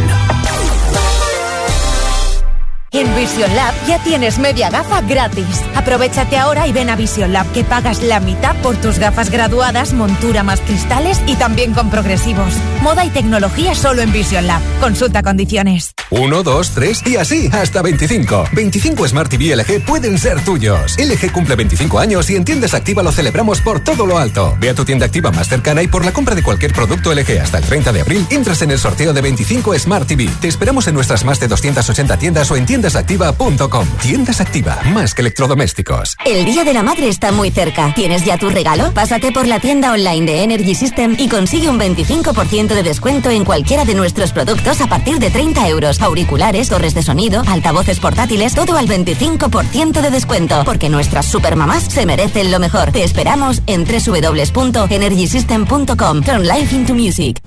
En 2.92 3.16
Vision 3.16 3.54
Lab 3.56 3.69
ya 3.86 3.98
tienes 4.02 4.38
media 4.38 4.70
gafa 4.70 5.00
gratis. 5.02 5.62
Aprovechate 5.74 6.36
ahora 6.36 6.66
y 6.66 6.72
ven 6.72 6.90
a 6.90 6.96
Vision 6.96 7.32
Lab 7.32 7.50
que 7.52 7.64
pagas 7.64 8.02
la 8.02 8.20
mitad 8.20 8.54
por 8.56 8.76
tus 8.76 8.98
gafas 8.98 9.30
graduadas, 9.30 9.92
montura 9.92 10.42
más 10.42 10.60
cristales 10.60 11.20
y 11.26 11.36
también 11.36 11.72
con 11.72 11.90
progresivos. 11.90 12.54
Moda 12.82 13.04
y 13.04 13.10
tecnología 13.10 13.74
solo 13.74 14.02
en 14.02 14.12
Vision 14.12 14.46
Lab. 14.46 14.60
Consulta 14.80 15.22
condiciones. 15.22 15.94
1, 16.10 16.42
2, 16.42 16.70
3 16.74 17.02
y 17.06 17.16
así 17.16 17.48
hasta 17.52 17.82
25. 17.82 18.44
25 18.52 19.08
Smart 19.08 19.30
TV 19.30 19.56
LG 19.56 19.84
pueden 19.84 20.18
ser 20.18 20.44
tuyos. 20.44 20.96
LG 20.98 21.32
cumple 21.32 21.56
25 21.56 21.98
años 21.98 22.28
y 22.30 22.36
en 22.36 22.44
tiendas 22.44 22.74
activa 22.74 23.02
lo 23.02 23.12
celebramos 23.12 23.60
por 23.60 23.80
todo 23.80 24.06
lo 24.06 24.18
alto. 24.18 24.56
Ve 24.60 24.70
a 24.70 24.74
tu 24.74 24.84
tienda 24.84 25.06
activa 25.06 25.30
más 25.30 25.48
cercana 25.48 25.82
y 25.82 25.88
por 25.88 26.04
la 26.04 26.12
compra 26.12 26.34
de 26.34 26.42
cualquier 26.42 26.72
producto 26.72 27.14
LG 27.14 27.40
hasta 27.40 27.58
el 27.58 27.64
30 27.64 27.92
de 27.92 28.00
abril 28.00 28.26
entras 28.30 28.62
en 28.62 28.72
el 28.72 28.78
sorteo 28.78 29.12
de 29.12 29.20
25 29.20 29.78
Smart 29.78 30.06
TV. 30.06 30.28
Te 30.40 30.48
esperamos 30.48 30.88
en 30.88 30.94
nuestras 30.94 31.24
más 31.24 31.38
de 31.38 31.48
280 31.48 32.16
tiendas 32.16 32.50
o 32.50 32.56
en 32.56 32.66
tiendasactiva.com. 32.66 33.69
Tiendas 34.02 34.40
Activa, 34.40 34.80
más 34.92 35.14
que 35.14 35.22
electrodomésticos. 35.22 36.16
El 36.24 36.44
Día 36.44 36.64
de 36.64 36.74
la 36.74 36.82
Madre 36.82 37.06
está 37.08 37.30
muy 37.30 37.52
cerca. 37.52 37.94
¿Tienes 37.94 38.24
ya 38.24 38.36
tu 38.36 38.50
regalo? 38.50 38.90
Pásate 38.92 39.30
por 39.30 39.46
la 39.46 39.60
tienda 39.60 39.92
online 39.92 40.26
de 40.26 40.42
Energy 40.42 40.74
System 40.74 41.14
y 41.16 41.28
consigue 41.28 41.68
un 41.68 41.78
25% 41.78 42.74
de 42.74 42.82
descuento 42.82 43.30
en 43.30 43.44
cualquiera 43.44 43.84
de 43.84 43.94
nuestros 43.94 44.32
productos 44.32 44.80
a 44.80 44.88
partir 44.88 45.20
de 45.20 45.30
30 45.30 45.68
euros. 45.68 46.00
Auriculares, 46.00 46.68
torres 46.68 46.94
de 46.94 47.04
sonido, 47.04 47.44
altavoces 47.46 48.00
portátiles, 48.00 48.54
todo 48.54 48.76
al 48.76 48.88
25% 48.88 50.00
de 50.00 50.10
descuento. 50.10 50.64
Porque 50.64 50.88
nuestras 50.88 51.26
supermamás 51.26 51.84
se 51.84 52.06
merecen 52.06 52.50
lo 52.50 52.58
mejor. 52.58 52.90
Te 52.90 53.04
esperamos 53.04 53.62
en 53.68 53.84
www.energysystem.com. 53.84 56.22
Turn 56.22 56.42
life 56.42 56.74
into 56.74 56.94
music. 56.94 57.38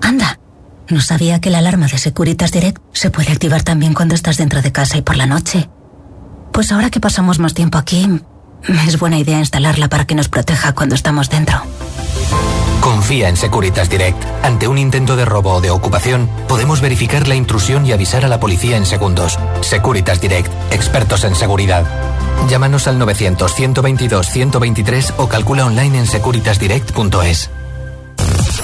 Anda, 0.00 0.40
no 0.88 1.00
sabía 1.00 1.40
que 1.40 1.50
la 1.50 1.58
alarma 1.58 1.86
de 1.86 1.98
Securitas 1.98 2.52
Direct 2.52 2.80
se 2.92 3.10
puede 3.10 3.32
activar 3.32 3.62
también 3.62 3.94
cuando 3.94 4.14
estás 4.14 4.36
dentro 4.36 4.62
de 4.62 4.72
casa 4.72 4.98
y 4.98 5.02
por 5.02 5.16
la 5.16 5.26
noche. 5.26 5.68
Pues 6.52 6.72
ahora 6.72 6.90
que 6.90 7.00
pasamos 7.00 7.38
más 7.38 7.54
tiempo 7.54 7.78
aquí, 7.78 8.20
es 8.86 8.98
buena 8.98 9.18
idea 9.18 9.38
instalarla 9.38 9.88
para 9.88 10.06
que 10.06 10.14
nos 10.14 10.28
proteja 10.28 10.74
cuando 10.74 10.94
estamos 10.94 11.28
dentro. 11.28 11.60
Confía 12.80 13.28
en 13.28 13.36
Securitas 13.36 13.90
Direct. 13.90 14.22
Ante 14.44 14.68
un 14.68 14.78
intento 14.78 15.16
de 15.16 15.24
robo 15.24 15.54
o 15.54 15.60
de 15.60 15.70
ocupación, 15.70 16.30
podemos 16.46 16.80
verificar 16.80 17.26
la 17.26 17.34
intrusión 17.34 17.84
y 17.84 17.90
avisar 17.92 18.24
a 18.24 18.28
la 18.28 18.38
policía 18.38 18.76
en 18.76 18.86
segundos. 18.86 19.40
Securitas 19.60 20.20
Direct, 20.20 20.52
expertos 20.70 21.24
en 21.24 21.34
seguridad. 21.34 21.84
Llámanos 22.48 22.86
al 22.86 23.00
900-122-123 23.00 25.14
o 25.16 25.28
calcula 25.28 25.66
online 25.66 25.98
en 25.98 26.06
securitasdirect.es. 26.06 27.50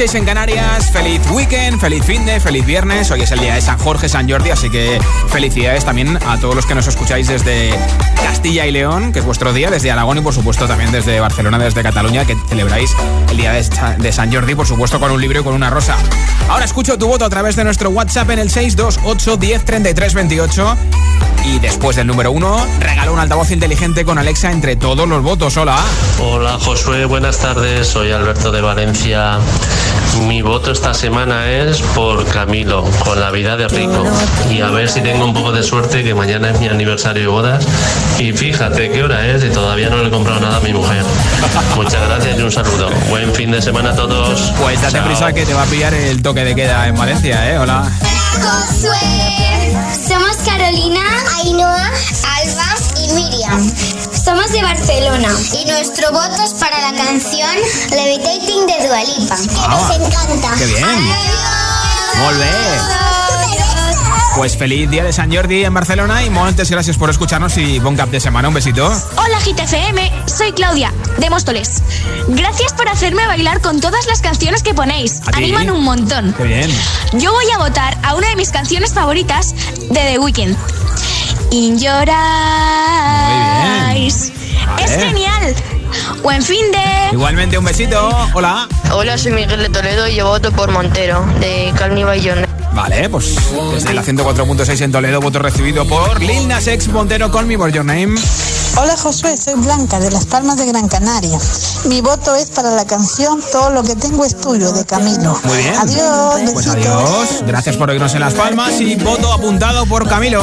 6.26 0.00 0.14
en 0.14 0.24
Canarias. 0.24 0.90
Feliz 0.92 1.20
weekend, 1.30 1.78
feliz 1.78 2.02
fin 2.02 2.24
de, 2.24 2.40
feliz 2.40 2.64
viernes. 2.64 3.10
Hoy 3.10 3.20
es 3.20 3.32
el 3.32 3.40
día 3.40 3.54
de 3.54 3.60
San 3.60 3.78
Jorge, 3.78 4.08
San 4.08 4.26
Jordi, 4.26 4.48
así 4.48 4.70
que 4.70 4.98
felicidades 5.28 5.84
también 5.84 6.18
a 6.26 6.38
todos 6.38 6.54
los 6.54 6.64
que 6.64 6.74
nos 6.74 6.86
escucháis 6.86 7.28
desde 7.28 7.70
Castilla 8.16 8.64
y 8.64 8.70
León, 8.70 9.12
que 9.12 9.18
es 9.18 9.26
vuestro 9.26 9.52
día, 9.52 9.70
desde 9.70 9.90
Aragón 9.90 10.16
y 10.16 10.20
por 10.22 10.32
supuesto 10.32 10.66
también 10.66 10.90
desde 10.90 11.20
Barcelona, 11.20 11.58
desde 11.58 11.82
Cataluña, 11.82 12.24
que 12.24 12.34
celebráis 12.48 12.96
el 13.30 13.36
día 13.36 13.52
de, 13.52 14.12
San 14.12 14.32
Jordi, 14.32 14.54
por 14.54 14.66
supuesto 14.66 14.98
con 14.98 15.10
un 15.10 15.20
libro 15.20 15.40
y 15.40 15.44
con 15.44 15.52
una 15.52 15.68
rosa. 15.68 15.96
Ahora 16.48 16.64
escucho 16.64 16.96
tu 16.96 17.06
voto 17.06 17.26
a 17.26 17.30
través 17.30 17.54
de 17.56 17.64
nuestro 17.64 17.90
WhatsApp 17.90 18.30
en 18.30 18.38
el 18.38 18.50
628 18.50 19.36
10 19.36 19.64
33 19.66 20.14
28. 20.14 20.76
Y 21.44 21.58
después 21.58 21.96
del 21.96 22.06
número 22.06 22.30
uno, 22.32 22.64
regalo 22.78 23.12
un 23.12 23.18
altavoz 23.18 23.50
inteligente 23.50 24.04
con 24.04 24.18
Alexa 24.18 24.50
entre 24.50 24.76
todos 24.76 25.08
los 25.08 25.22
votos. 25.22 25.56
Hola. 25.56 25.78
Hola 26.18 26.58
Josué, 26.60 27.04
buenas 27.06 27.38
tardes. 27.38 27.88
Soy 27.88 28.12
Alberto 28.12 28.52
de 28.52 28.60
Valencia. 28.60 29.38
Mi 30.26 30.42
voto 30.42 30.72
esta 30.72 30.92
semana 30.92 31.48
es 31.50 31.80
por 31.94 32.26
Camilo, 32.26 32.84
con 33.04 33.20
la 33.20 33.30
vida 33.30 33.56
de 33.56 33.68
rico. 33.68 34.04
Y 34.50 34.60
a 34.60 34.68
ver 34.68 34.88
si 34.88 35.00
tengo 35.00 35.24
un 35.24 35.34
poco 35.34 35.52
de 35.52 35.62
suerte 35.62 36.02
que 36.02 36.14
mañana 36.14 36.50
es 36.50 36.60
mi 36.60 36.68
aniversario 36.68 37.22
de 37.22 37.28
bodas. 37.28 37.66
Y 38.18 38.32
fíjate 38.32 38.90
qué 38.90 39.02
hora 39.02 39.26
es 39.26 39.44
y 39.44 39.50
todavía 39.50 39.88
no 39.88 39.98
le 39.98 40.08
he 40.08 40.10
comprado 40.10 40.40
nada 40.40 40.58
a 40.58 40.60
mi 40.60 40.72
mujer. 40.72 41.04
Muchas 41.74 42.06
gracias 42.08 42.38
y 42.38 42.42
un 42.42 42.52
saludo. 42.52 42.90
Buen 43.08 43.32
fin 43.34 43.50
de 43.50 43.62
semana 43.62 43.90
a 43.90 43.96
todos. 43.96 44.52
Pues 44.60 44.80
date 44.82 45.00
prisa 45.02 45.32
que 45.32 45.46
te 45.46 45.54
va 45.54 45.62
a 45.62 45.66
pillar 45.66 45.94
el 45.94 46.22
toque 46.22 46.44
de 46.44 46.54
queda 46.54 46.86
en 46.88 46.96
Valencia, 46.96 47.50
¿eh? 47.50 47.58
Hola. 47.58 47.90
Josué. 48.32 49.50
Somos 50.06 50.36
Carolina, 50.44 51.00
Ainhoa, 51.36 51.90
Alba 52.38 52.74
y 53.02 53.08
Miriam. 53.12 53.74
Somos 54.24 54.50
de 54.52 54.62
Barcelona 54.62 55.28
y 55.52 55.64
nuestro 55.70 56.10
voto 56.12 56.42
es 56.44 56.54
para 56.54 56.80
la 56.80 56.96
canción 56.96 57.56
Levitating 57.90 58.66
de 58.66 58.86
Dualipa, 58.88 59.36
que 59.36 59.68
nos 59.68 59.90
encanta. 59.90 60.54
¡Qué 60.58 60.66
bien! 60.66 61.14
¡Volver! 62.22 62.80
Pues 64.36 64.56
feliz 64.56 64.88
día 64.88 65.02
de 65.02 65.12
San 65.12 65.34
Jordi 65.34 65.64
en 65.64 65.74
Barcelona 65.74 66.24
y 66.24 66.30
montes 66.30 66.70
gracias 66.70 66.96
por 66.96 67.10
escucharnos 67.10 67.56
y 67.58 67.78
bon 67.80 67.96
cap 67.96 68.08
de 68.10 68.20
semana. 68.20 68.48
Un 68.48 68.54
besito. 68.54 68.86
Hola 69.16 69.38
GTFM, 69.40 70.10
soy 70.26 70.52
Claudia, 70.52 70.94
de 71.18 71.28
Móstoles. 71.28 71.82
Gracias 72.28 72.72
por 72.72 72.88
hacerme 72.88 73.26
bailar 73.26 73.60
con 73.60 73.80
todas 73.80 74.06
las 74.06 74.22
canciones 74.22 74.62
que 74.62 74.72
ponéis. 74.72 75.20
Animan 75.34 75.70
un 75.70 75.82
montón. 75.82 76.32
Qué 76.38 76.44
bien. 76.44 76.70
Yo 77.14 77.32
voy 77.32 77.50
a 77.54 77.58
votar 77.58 77.98
a 78.02 78.14
una 78.14 78.28
de 78.28 78.36
mis 78.36 78.50
canciones 78.50 78.94
favoritas 78.94 79.54
de 79.90 80.00
The 80.00 80.18
Weeknd. 80.18 80.56
In 81.52 81.78
Your 81.78 82.08
Eyes. 82.08 84.32
Vale. 84.66 84.84
Es 84.84 84.92
genial. 84.92 85.54
Buen 86.22 86.42
fin 86.42 86.64
de. 86.70 86.78
Igualmente 87.12 87.58
un 87.58 87.64
besito. 87.64 88.08
Hola. 88.34 88.68
Hola, 88.92 89.18
soy 89.18 89.32
Miguel 89.32 89.62
de 89.62 89.68
Toledo 89.68 90.06
y 90.06 90.14
yo 90.14 90.28
voto 90.28 90.52
por 90.52 90.70
Montero, 90.70 91.24
de 91.40 91.72
Call 91.76 91.92
Me 91.92 92.04
By 92.04 92.20
Your 92.20 92.36
Name. 92.36 92.48
Vale, 92.72 93.08
pues 93.08 93.34
desde 93.74 93.94
la 93.94 94.04
104.6 94.04 94.80
en 94.82 94.92
Toledo, 94.92 95.20
voto 95.20 95.40
recibido 95.40 95.84
por 95.86 96.20
Lil 96.20 96.46
Nas 96.46 96.68
X 96.68 96.86
Montero, 96.88 97.32
Call 97.32 97.46
Me 97.46 97.56
By 97.56 97.72
Your 97.72 97.84
Name. 97.84 98.14
Hola 98.76 98.96
Josué, 98.96 99.36
soy 99.36 99.54
Blanca 99.54 99.98
de 100.00 100.10
Las 100.10 100.24
Palmas 100.26 100.56
de 100.56 100.66
Gran 100.66 100.88
Canaria. 100.88 101.38
Mi 101.86 102.00
voto 102.00 102.34
es 102.36 102.50
para 102.50 102.70
la 102.70 102.86
canción 102.86 103.40
Todo 103.52 103.70
lo 103.70 103.82
que 103.82 103.94
tengo 103.96 104.24
es 104.24 104.38
tuyo 104.40 104.72
de 104.72 104.84
Camilo. 104.86 105.38
Muy 105.44 105.58
bien. 105.58 105.74
Adiós. 105.76 106.50
Pues 106.52 106.66
adiós. 106.68 107.42
Gracias 107.46 107.76
por 107.76 107.90
oírnos 107.90 108.14
en 108.14 108.20
Las 108.20 108.34
Palmas 108.34 108.80
y 108.80 108.96
voto 108.96 109.32
apuntado 109.32 109.84
por 109.86 110.08
Camilo. 110.08 110.42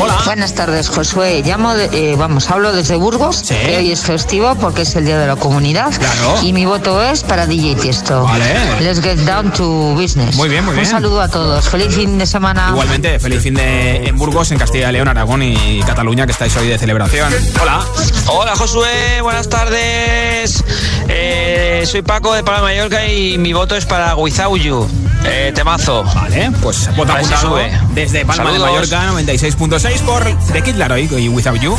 Hola. 0.00 0.18
Buenas 0.26 0.54
tardes, 0.54 0.88
Josué. 0.88 1.42
Llamo, 1.44 1.74
de- 1.74 2.12
eh, 2.12 2.16
vamos, 2.16 2.50
hablo 2.50 2.72
desde 2.72 2.96
Burgos. 2.96 3.42
que 3.48 3.76
hoy 3.78 3.92
es 3.92 4.00
festivo 4.02 4.54
porque 4.56 4.82
es 4.82 4.94
el 4.96 5.04
día 5.06 5.18
de 5.18 5.26
la 5.26 5.36
comunidad. 5.36 5.90
Claro. 5.92 6.42
Y 6.42 6.52
mi 6.52 6.66
voto 6.66 7.02
es 7.02 7.22
para 7.22 7.46
DJ 7.46 7.76
Tiesto. 7.76 8.22
Vale. 8.24 8.44
Let's 8.80 9.00
get 9.00 9.18
down 9.26 9.52
to 9.52 9.94
business. 9.94 10.36
Muy 10.36 10.48
bien, 10.48 10.64
muy 10.64 10.74
bien. 10.74 10.84
Un 10.86 10.90
saludo 10.90 11.20
a 11.20 11.28
todos. 11.28 11.68
Feliz 11.68 11.94
fin 11.94 12.18
de 12.18 12.26
semana. 12.26 12.68
Igualmente, 12.70 13.18
feliz 13.18 13.42
fin 13.42 13.54
de 13.54 13.96
en 14.08 14.16
Burgos, 14.18 14.50
en 14.50 14.58
Castilla 14.58 14.87
y 14.88 14.92
León, 14.92 15.08
Aragón 15.08 15.42
y 15.42 15.80
Cataluña, 15.86 16.24
que 16.26 16.32
estáis 16.32 16.56
hoy 16.56 16.68
de 16.68 16.78
celebración. 16.78 17.32
Hola. 17.60 17.80
Hola 18.28 18.56
Josué, 18.56 19.20
buenas 19.22 19.48
tardes. 19.48 20.62
Eh, 21.08 21.84
soy 21.86 22.02
Paco 22.02 22.32
de 22.34 22.42
Palma 22.42 22.70
de 22.70 22.76
Mallorca 22.76 23.06
y 23.06 23.38
mi 23.38 23.52
voto 23.52 23.76
es 23.76 23.84
para 23.86 24.14
Without 24.16 24.58
You. 24.60 24.88
Eh, 25.24 25.52
temazo. 25.54 26.04
Vale, 26.04 26.50
pues 26.62 26.88
voto 26.96 27.12
A 27.12 27.16
ver 27.16 27.24
si 27.24 27.34
apuntado 27.34 27.56
sube. 27.56 27.80
desde 27.94 28.24
Palma 28.24 28.44
Saludos. 28.50 28.66
de 28.66 28.72
Mallorca, 28.72 29.12
96.6 29.12 30.00
por 30.02 30.24
The 30.52 30.62
Kid 30.62 30.74
Laroi 30.76 31.08
y 31.18 31.28
Without 31.28 31.60
You. 31.60 31.76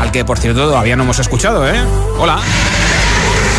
Al 0.00 0.10
que, 0.12 0.24
por 0.24 0.38
cierto, 0.38 0.60
todavía 0.68 0.96
no 0.96 1.04
hemos 1.04 1.18
escuchado, 1.18 1.68
¿eh? 1.68 1.78
Hola. 2.18 2.38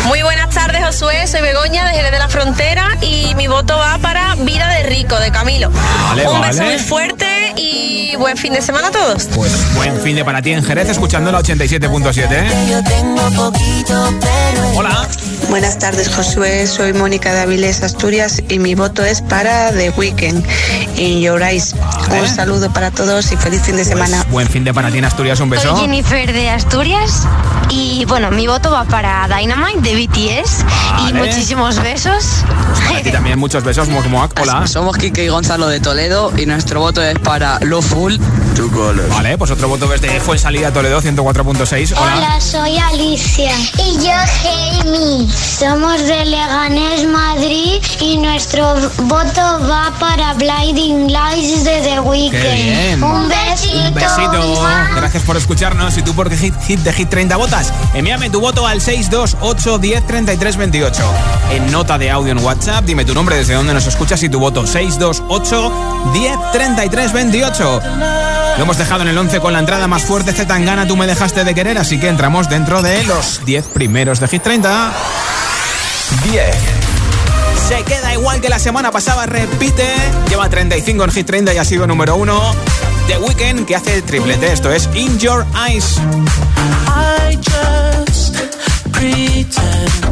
Muy 0.06 0.22
buenas 0.22 0.50
tardes, 0.50 0.84
Josué. 0.84 1.26
Soy 1.26 1.40
Begoña 1.40 1.84
de 1.84 1.92
Jerez 1.92 2.10
de 2.10 2.18
la 2.18 2.28
Frontera 2.28 2.88
y 3.00 3.34
mi 3.36 3.46
voto 3.46 3.76
va 3.76 3.98
para 3.98 4.34
Vida 4.36 4.68
de 4.68 4.82
Rico, 4.84 5.18
de 5.18 5.30
Camilo. 5.30 5.70
Vale, 5.70 6.26
Un 6.26 6.40
vale. 6.40 6.48
beso 6.52 6.62
muy 6.64 6.78
fuerte 6.78 7.26
y 7.56 8.16
buen 8.16 8.36
fin 8.36 8.52
de 8.52 8.60
semana 8.62 8.88
a 8.88 8.90
todos. 8.90 9.24
Pues 9.34 9.74
buen 9.74 10.00
fin 10.00 10.16
de 10.16 10.24
para 10.24 10.42
ti 10.42 10.52
en 10.52 10.62
Jerez, 10.64 10.88
escuchando 10.88 11.30
la 11.32 11.40
87.7. 11.40 12.26
¿eh? 12.30 12.48
Hola. 14.74 15.06
Buenas 15.52 15.78
tardes, 15.78 16.08
Josué. 16.08 16.66
Soy 16.66 16.94
Mónica 16.94 17.30
de 17.34 17.40
Avilés, 17.40 17.82
Asturias, 17.82 18.42
y 18.48 18.58
mi 18.58 18.74
voto 18.74 19.04
es 19.04 19.20
para 19.20 19.70
The 19.70 19.90
Weeknd 19.90 20.42
in 20.96 21.20
Your 21.20 21.42
Eyes. 21.42 21.74
Un 22.10 22.26
saludo 22.26 22.72
para 22.72 22.90
todos 22.90 23.30
y 23.32 23.36
feliz 23.36 23.60
fin 23.60 23.76
de 23.76 23.84
semana. 23.84 24.24
Buen 24.30 24.48
fin 24.48 24.64
de 24.64 24.72
para 24.72 24.90
ti 24.90 24.96
en 24.96 25.04
Asturias, 25.04 25.40
un 25.40 25.50
beso. 25.50 25.76
Soy 25.76 25.82
Jennifer 25.82 26.32
de 26.32 26.48
Asturias 26.48 27.28
y 27.68 28.06
bueno, 28.06 28.30
mi 28.30 28.46
voto 28.46 28.70
va 28.70 28.84
para 28.84 29.28
Dynamite 29.28 29.82
de 29.82 30.06
BTS 30.06 30.64
y 31.06 31.12
muchísimos 31.12 31.82
besos. 31.82 32.24
Para 32.88 33.02
ti 33.02 33.12
también 33.12 33.38
muchos 33.38 33.62
besos. 33.62 33.86
Hola. 34.40 34.66
Somos 34.66 34.96
Kike 34.96 35.22
y 35.22 35.28
Gonzalo 35.28 35.68
de 35.68 35.80
Toledo 35.80 36.32
y 36.34 36.46
nuestro 36.46 36.80
voto 36.80 37.02
es 37.02 37.18
para 37.18 37.58
Vale, 39.08 39.38
pues 39.38 39.50
otro 39.50 39.66
voto 39.68 39.86
desde 39.86 40.20
Fuensalida, 40.20 40.70
Toledo, 40.72 41.00
104.6. 41.00 41.94
Hola. 41.96 42.16
Hola, 42.16 42.40
soy 42.40 42.76
Alicia. 42.76 43.52
Y 43.78 43.94
yo, 44.04 44.12
Jamie. 44.42 45.28
Somos 45.32 46.00
de 46.06 46.24
Leganés, 46.26 47.06
Madrid. 47.06 47.82
Y 48.00 48.18
nuestro 48.18 48.74
voto 49.04 49.40
va 49.68 49.92
para 49.98 50.34
Blinding 50.34 51.10
Lights 51.10 51.64
de 51.64 51.80
The 51.80 52.00
Weeknd. 52.00 52.42
Qué 52.42 52.52
bien. 52.52 53.02
Un 53.02 53.28
besito. 53.28 53.88
Un 53.88 53.94
besito. 53.94 54.62
Gracias 54.96 55.22
por 55.22 55.36
escucharnos. 55.36 55.96
¿Y 55.96 56.02
tú 56.02 56.14
por 56.14 56.28
qué 56.28 56.36
hit, 56.36 56.54
hit 56.62 56.80
de 56.80 56.92
Hit 56.92 57.08
30 57.08 57.36
votas? 57.36 57.72
Envíame 57.94 58.28
tu 58.28 58.40
voto 58.40 58.66
al 58.66 58.80
628 58.80 59.78
10 59.78 60.06
33 60.06 60.56
28. 60.56 61.02
En 61.52 61.70
nota 61.70 61.96
de 61.96 62.10
audio 62.10 62.32
en 62.32 62.38
WhatsApp, 62.38 62.84
dime 62.84 63.04
tu 63.04 63.14
nombre, 63.14 63.36
desde 63.36 63.54
dónde 63.54 63.72
nos 63.72 63.86
escuchas 63.86 64.22
y 64.22 64.28
tu 64.28 64.38
voto 64.38 64.66
628 64.66 66.12
10 66.12 66.38
33 66.52 67.12
28. 67.12 68.41
Lo 68.56 68.64
hemos 68.64 68.76
dejado 68.78 69.02
en 69.02 69.08
el 69.08 69.18
11 69.18 69.40
con 69.40 69.52
la 69.52 69.58
entrada 69.58 69.86
más 69.86 70.04
fuerte 70.04 70.32
Zetangana, 70.32 70.86
tú 70.86 70.96
me 70.96 71.06
dejaste 71.06 71.44
de 71.44 71.54
querer, 71.54 71.78
así 71.78 71.98
que 71.98 72.08
entramos 72.08 72.48
dentro 72.48 72.82
de 72.82 73.02
los 73.04 73.44
10 73.44 73.66
primeros 73.68 74.20
de 74.20 74.28
Hit 74.28 74.42
30. 74.42 74.92
10. 76.24 76.46
Se 77.68 77.82
queda 77.84 78.12
igual 78.12 78.40
que 78.40 78.48
la 78.48 78.58
semana 78.58 78.90
pasada, 78.90 79.26
repite. 79.26 79.86
Lleva 80.28 80.48
35 80.48 81.04
en 81.04 81.10
Hit 81.10 81.26
30 81.26 81.54
y 81.54 81.58
ha 81.58 81.64
sido 81.64 81.86
número 81.86 82.16
1. 82.16 82.54
The 83.08 83.18
Weeknd 83.18 83.64
que 83.66 83.76
hace 83.76 84.02
triplete. 84.02 84.52
Esto 84.52 84.70
es 84.70 84.88
In 84.94 85.18
Your 85.18 85.46
Eyes. 85.66 85.96
I 86.86 87.36
just 87.36 88.36
pretend 88.92 90.11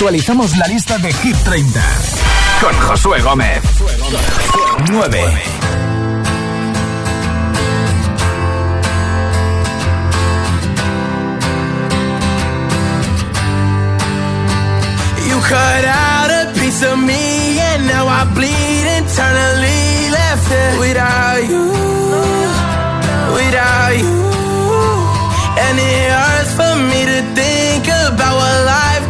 actualizamos 0.00 0.56
la 0.56 0.66
lista 0.66 0.96
de 0.96 1.12
Hit 1.12 1.36
30 1.44 1.80
con 2.58 2.74
Josué 2.88 3.20
Gómez. 3.20 3.60
9. 4.90 5.20
You 15.28 15.38
cut 15.42 15.84
out 15.84 16.30
a 16.30 16.50
piece 16.54 16.82
of 16.82 16.96
me 16.96 17.60
and 17.60 17.86
now 17.86 18.08
I 18.08 18.24
bleed 18.32 18.86
internally 18.96 20.08
left 20.08 20.50
it 20.50 20.80
without 20.80 21.44
you, 21.46 21.72
without 23.34 23.98
you. 23.98 24.30
And 25.58 25.78
it 25.78 26.10
hurts 26.10 26.54
for 26.54 26.74
me 26.88 27.04
to 27.04 27.20
think 27.34 27.84
about 27.86 28.34
what 28.38 28.64
life 28.64 29.09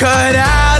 Cut 0.00 0.34
out 0.34 0.79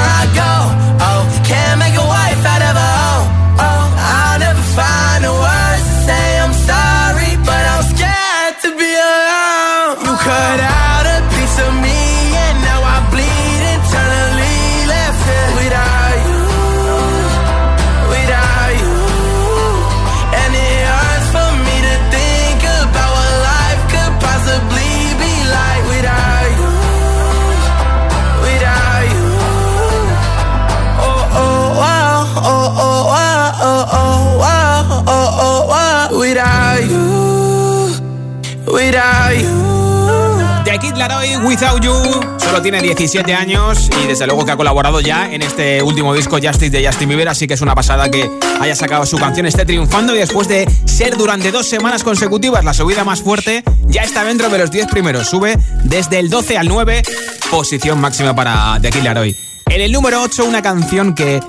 Laroi 41.01 41.35
Without 41.37 41.83
You 41.83 41.93
solo 42.37 42.61
tiene 42.61 42.79
17 42.79 43.33
años 43.33 43.89
y 44.03 44.05
desde 44.05 44.27
luego 44.27 44.45
que 44.45 44.51
ha 44.51 44.55
colaborado 44.55 44.99
ya 44.99 45.31
en 45.31 45.41
este 45.41 45.81
último 45.81 46.13
disco 46.13 46.37
Justice 46.39 46.69
de 46.69 46.85
Justin 46.85 47.09
Bieber, 47.09 47.27
así 47.27 47.47
que 47.47 47.55
es 47.55 47.61
una 47.61 47.73
pasada 47.73 48.11
que 48.11 48.29
haya 48.59 48.75
sacado 48.75 49.03
su 49.07 49.17
canción, 49.17 49.47
esté 49.47 49.65
triunfando 49.65 50.13
y 50.15 50.19
después 50.19 50.47
de 50.47 50.69
ser 50.85 51.17
durante 51.17 51.51
dos 51.51 51.67
semanas 51.67 52.03
consecutivas 52.03 52.63
la 52.63 52.75
subida 52.75 53.03
más 53.03 53.23
fuerte, 53.23 53.63
ya 53.87 54.03
está 54.03 54.23
dentro 54.23 54.49
de 54.49 54.59
los 54.59 54.69
10 54.69 54.89
primeros, 54.89 55.27
sube 55.27 55.57
desde 55.83 56.19
el 56.19 56.29
12 56.29 56.59
al 56.59 56.67
9, 56.67 57.01
posición 57.49 57.99
máxima 57.99 58.35
para 58.35 58.77
The 58.79 58.91
Kid. 58.91 59.35
En 59.71 59.81
el 59.81 59.91
número 59.91 60.21
8 60.21 60.45
una 60.45 60.61
canción 60.61 61.15
que 61.15 61.39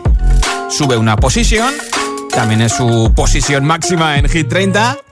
sube 0.71 0.97
una 0.97 1.17
posición 1.17 1.75
también 2.31 2.63
es 2.63 2.73
su 2.73 3.13
posición 3.15 3.67
máxima 3.67 4.17
en 4.17 4.31
Hit 4.31 4.49
30. 4.49 5.12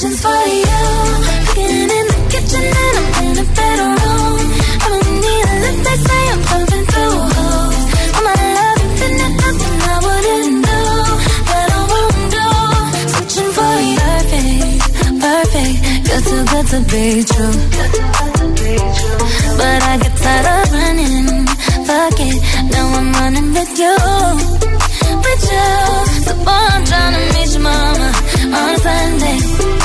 Positions 0.00 0.22
for 0.22 0.44
you. 0.48 0.80
Cooking 1.46 1.90
in 1.98 2.06
the 2.08 2.18
kitchen 2.32 2.64
and 2.64 2.96
I'm 3.00 3.20
in 3.26 3.36
a 3.36 3.46
bedroom. 3.52 4.40
I 4.80 4.88
don't 4.88 5.12
need 5.20 5.44
a 5.44 5.56
lift, 5.60 5.80
they 5.84 5.96
say 6.08 6.22
I'm 6.32 6.40
pumping 6.48 6.84
through 6.90 7.20
holes. 7.36 7.84
All 8.16 8.22
my 8.24 8.34
love 8.56 8.80
infinite, 8.80 9.34
nothing 9.44 9.76
I 9.92 9.96
wouldn't 10.06 10.56
do. 10.64 10.80
That 11.50 11.68
I 11.76 11.82
won't 11.92 12.22
do. 12.32 12.46
Switching 13.12 13.50
for 13.56 13.76
you. 13.90 14.00
Perfect, 14.24 14.80
perfect. 15.20 15.76
You're 16.08 16.24
too 16.30 16.42
good 16.48 16.66
to 16.72 16.78
be 16.88 17.04
true. 17.32 17.56
But 19.60 19.80
I 19.84 19.94
get 20.00 20.14
tired 20.16 20.48
of 20.48 20.72
running. 20.80 21.28
Fuck 21.84 22.20
it, 22.24 22.38
now 22.72 22.86
I'm 22.98 23.12
running 23.20 23.52
with 23.52 23.72
you. 23.78 23.96
With 25.24 25.44
you. 25.52 25.68
So 26.24 26.32
boy, 26.40 26.64
I'm 26.72 26.84
trying 26.88 27.14
to 27.16 27.22
meet 27.36 27.50
your 27.52 27.62
mama 27.68 28.08
on 28.56 28.74
a 28.74 28.78
Sunday. 28.78 29.79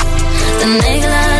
The 0.58 0.66
make 0.66 1.02
love 1.02 1.35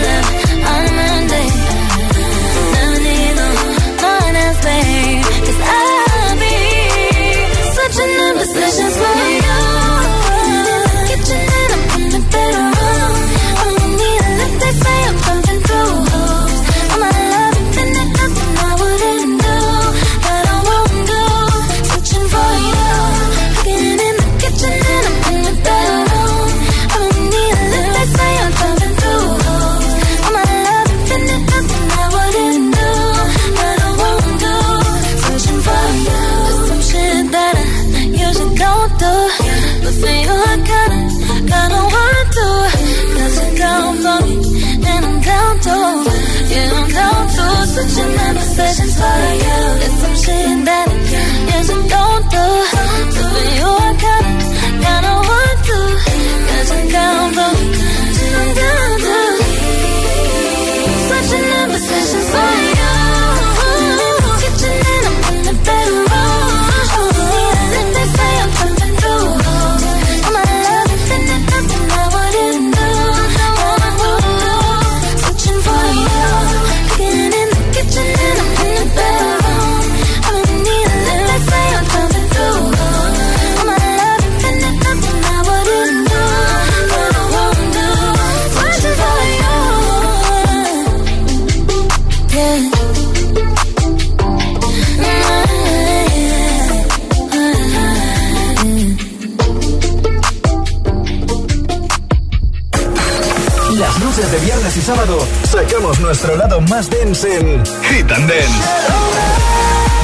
sacamos 105.56 105.98
nuestro 106.00 106.36
lado 106.36 106.60
más 106.60 106.90
dense 106.90 107.34
en 107.34 107.64
Hit 107.64 108.12
and 108.12 108.28
Dance. 108.28 108.60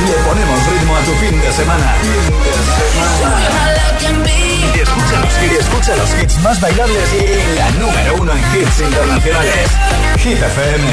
Le 0.01 0.15
ponemos 0.27 0.67
ritmo 0.73 0.97
a 0.97 1.01
tu 1.01 1.13
fin 1.17 1.39
de 1.39 1.53
semana. 1.53 1.95
Y 4.75 4.81
escucha 4.81 5.21
los, 5.21 5.53
y 5.53 5.57
escucha 5.57 5.97
los 5.97 6.23
hits 6.23 6.39
más 6.39 6.59
bailables 6.59 7.09
y 7.13 7.59
la 7.59 7.71
número 7.73 8.15
uno 8.19 8.33
en 8.33 8.39
hits 8.39 8.81
internacionales. 8.81 9.71
Hit 10.21 10.43
FM. 10.43 10.85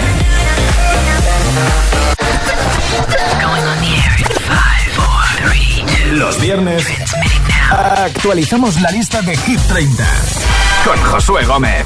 Los 6.12 6.42
viernes 6.42 6.84
actualizamos 7.72 8.82
la 8.82 8.92
lista 8.92 9.22
de 9.22 9.38
Hit 9.38 9.62
30 9.70 10.06
con 10.84 10.98
Josué 11.04 11.46
Gómez. 11.46 11.86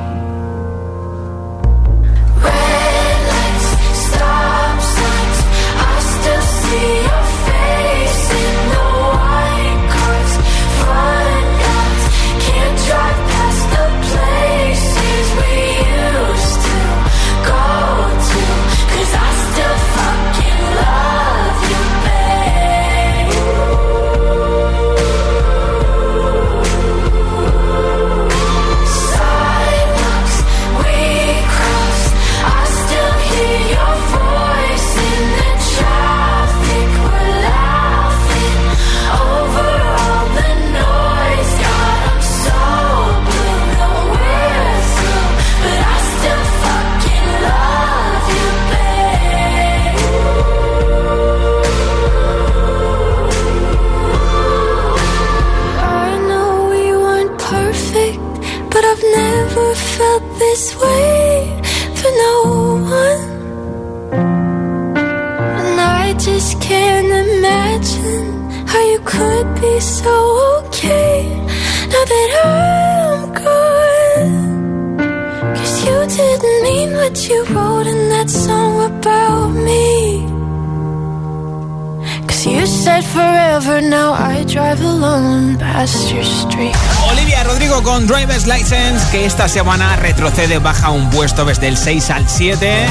Olivia 87.11 87.43
Rodrigo 87.43 87.83
con 87.83 88.07
Driver's 88.07 88.47
License, 88.47 89.11
que 89.11 89.25
esta 89.25 89.47
semana 89.47 89.95
retrocede, 89.97 90.57
baja 90.57 90.89
un 90.89 91.11
puesto 91.11 91.45
desde 91.45 91.67
el 91.67 91.77
6 91.77 92.09
al 92.09 92.27
7. 92.27 92.87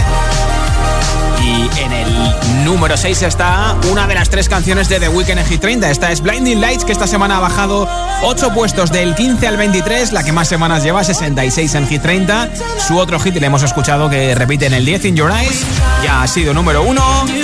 Y 1.43 1.81
en 1.81 1.93
el 1.93 2.65
número 2.65 2.97
6 2.97 3.23
está 3.23 3.77
una 3.91 4.07
de 4.07 4.15
las 4.15 4.31
tres 4.31 4.49
canciones 4.49 4.89
de 4.89 5.01
The 5.01 5.09
Weeknd 5.09 5.39
en 5.39 5.47
Hit 5.47 5.61
30. 5.61 5.91
Esta 5.91 6.13
es 6.13 6.21
Blinding 6.21 6.61
Lights, 6.61 6.85
que 6.85 6.93
esta 6.93 7.09
semana 7.09 7.39
ha 7.39 7.41
bajado 7.41 7.89
8 8.23 8.55
puestos 8.55 8.93
del 8.93 9.17
15 9.17 9.49
al 9.49 9.57
23, 9.57 10.13
la 10.13 10.23
que 10.23 10.31
más 10.31 10.47
semanas 10.47 10.85
lleva, 10.85 11.03
66 11.03 11.75
en 11.75 11.89
Hit 11.89 12.03
30. 12.03 12.49
Su 12.87 12.97
otro 12.97 13.19
hit 13.19 13.35
le 13.35 13.47
hemos 13.47 13.65
escuchado 13.65 14.09
que 14.09 14.37
repite 14.37 14.67
en 14.67 14.75
el 14.75 14.85
10 14.85 15.07
In 15.07 15.17
Your 15.17 15.33
Eyes, 15.33 15.65
ya 16.05 16.23
ha 16.23 16.29
sido 16.29 16.55
número 16.55 16.83
1. 16.85 17.40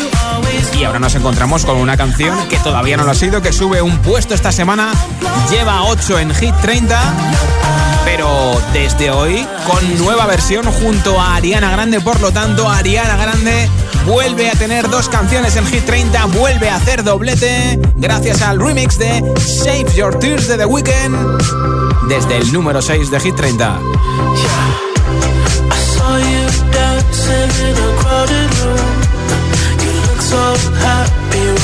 Y 0.79 0.85
ahora 0.85 0.99
nos 0.99 1.14
encontramos 1.14 1.64
con 1.64 1.79
una 1.79 1.97
canción 1.97 2.37
que 2.49 2.59
todavía 2.59 2.97
no 2.97 3.05
lo 3.05 3.11
ha 3.11 3.14
sido, 3.14 3.41
que 3.41 3.53
sube 3.53 3.81
un 3.81 3.99
puesto 3.99 4.35
esta 4.35 4.53
semana, 4.53 4.93
lleva 5.51 5.85
8 5.85 6.18
en 6.18 6.35
Hit 6.35 6.55
30, 6.61 7.01
pero 8.05 8.61
desde 8.74 9.11
hoy 9.11 9.47
con 9.66 9.99
nueva 9.99 10.27
versión 10.27 10.66
junto 10.66 11.18
a 11.18 11.37
Ariana 11.37 11.70
Grande, 11.70 12.01
por 12.01 12.20
lo 12.20 12.31
tanto 12.31 12.68
Ariana 12.68 13.16
Grande 13.16 13.70
vuelve 14.05 14.51
a 14.51 14.53
tener 14.53 14.91
dos 14.91 15.09
canciones 15.09 15.57
en 15.57 15.66
Hit 15.66 15.87
30, 15.87 16.27
vuelve 16.27 16.68
a 16.68 16.77
hacer 16.77 17.03
doblete 17.03 17.81
gracias 17.95 18.43
al 18.43 18.61
remix 18.61 18.99
de 18.99 19.22
Save 19.39 19.87
Your 19.95 20.18
Tears 20.18 20.47
de 20.47 20.59
The 20.59 20.66
Weeknd 20.66 22.09
desde 22.09 22.37
el 22.37 22.53
número 22.53 22.83
6 22.83 23.11
de 23.11 23.20
Hit 23.20 23.35
30. 23.35 23.81
I 28.59 28.76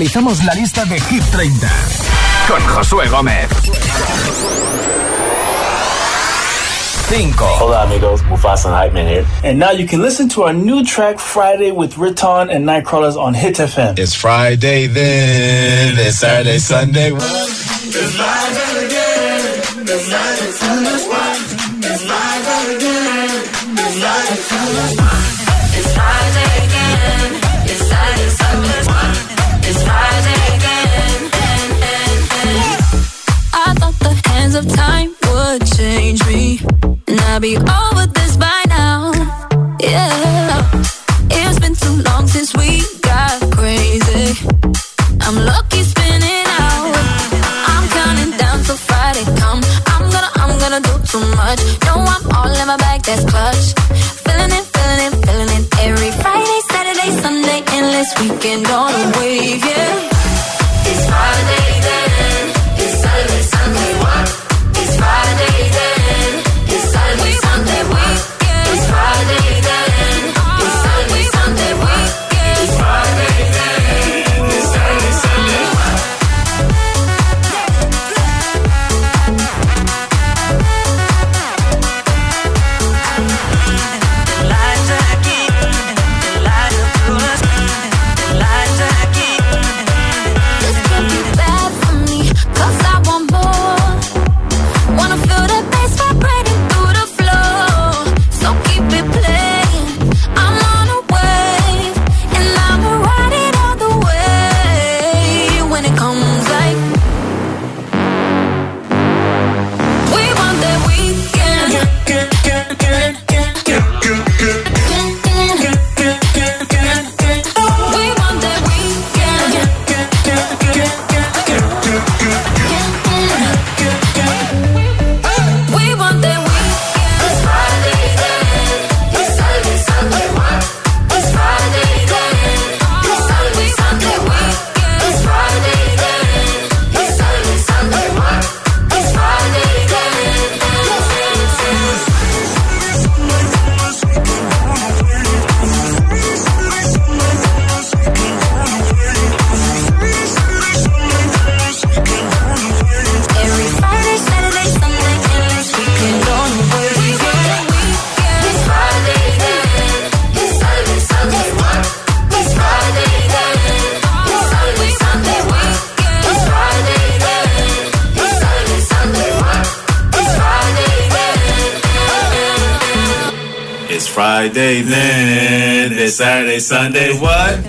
Actualizamos 0.00 0.42
la 0.44 0.54
lista 0.54 0.82
de 0.86 0.98
Hit 0.98 1.22
30 1.30 1.68
con 2.48 2.58
Josué 2.68 3.06
Gómez. 3.08 3.50
5. 7.10 7.44
Hola 7.60 7.82
amigos, 7.82 8.22
Mufasa 8.22 8.68
and 8.68 8.76
Hype 8.76 8.94
Man 8.94 9.06
here. 9.06 9.26
And 9.44 9.58
now 9.58 9.72
you 9.72 9.86
can 9.86 10.00
listen 10.00 10.30
to 10.30 10.44
our 10.44 10.54
new 10.54 10.82
track 10.84 11.18
Friday 11.18 11.70
with 11.70 11.98
Riton 11.98 12.48
and 12.48 12.66
Nightcrawlers 12.66 13.18
on 13.18 13.34
Hit 13.34 13.56
FM. 13.56 13.98
It's 13.98 14.14
Friday 14.14 14.86
then, 14.86 15.98
it's 15.98 16.16
Saturday, 16.16 16.56
Sunday. 16.56 17.10
It's 17.12 18.16
Friday 18.16 18.86
again, 18.86 19.58
it's 19.82 20.08
Friday, 20.08 20.50
Sunday, 20.50 20.94
it's 21.84 22.04
Friday 22.06 22.76
again, 22.76 23.42
it's 23.76 23.98
Friday, 24.00 24.96
Sunday. 24.96 25.09
I'll 37.40 37.56
be 37.56 37.79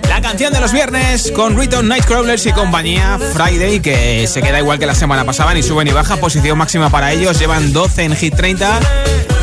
La 0.10 0.20
canción 0.20 0.52
de 0.52 0.60
los 0.60 0.72
viernes 0.72 1.32
con 1.32 1.56
Riton 1.56 1.88
Nightcrawlers 1.88 2.44
y 2.48 2.52
compañía 2.54 3.20
Friday, 3.34 3.80
que 3.80 4.26
se 4.28 4.42
queda 4.42 4.60
igual 4.60 4.80
que 4.80 4.88
la 4.88 4.96
semana 4.96 5.24
pasada, 5.26 5.54
ni 5.54 5.62
sube 5.62 5.84
ni 5.84 5.92
baja, 5.92 6.18
posición 6.18 6.58
máxima 6.58 6.90
para 6.90 7.12
ellos, 7.12 7.38
llevan 7.38 7.72
12 7.72 8.04
en 8.04 8.16
Hit 8.16 8.36
30. 8.36 8.80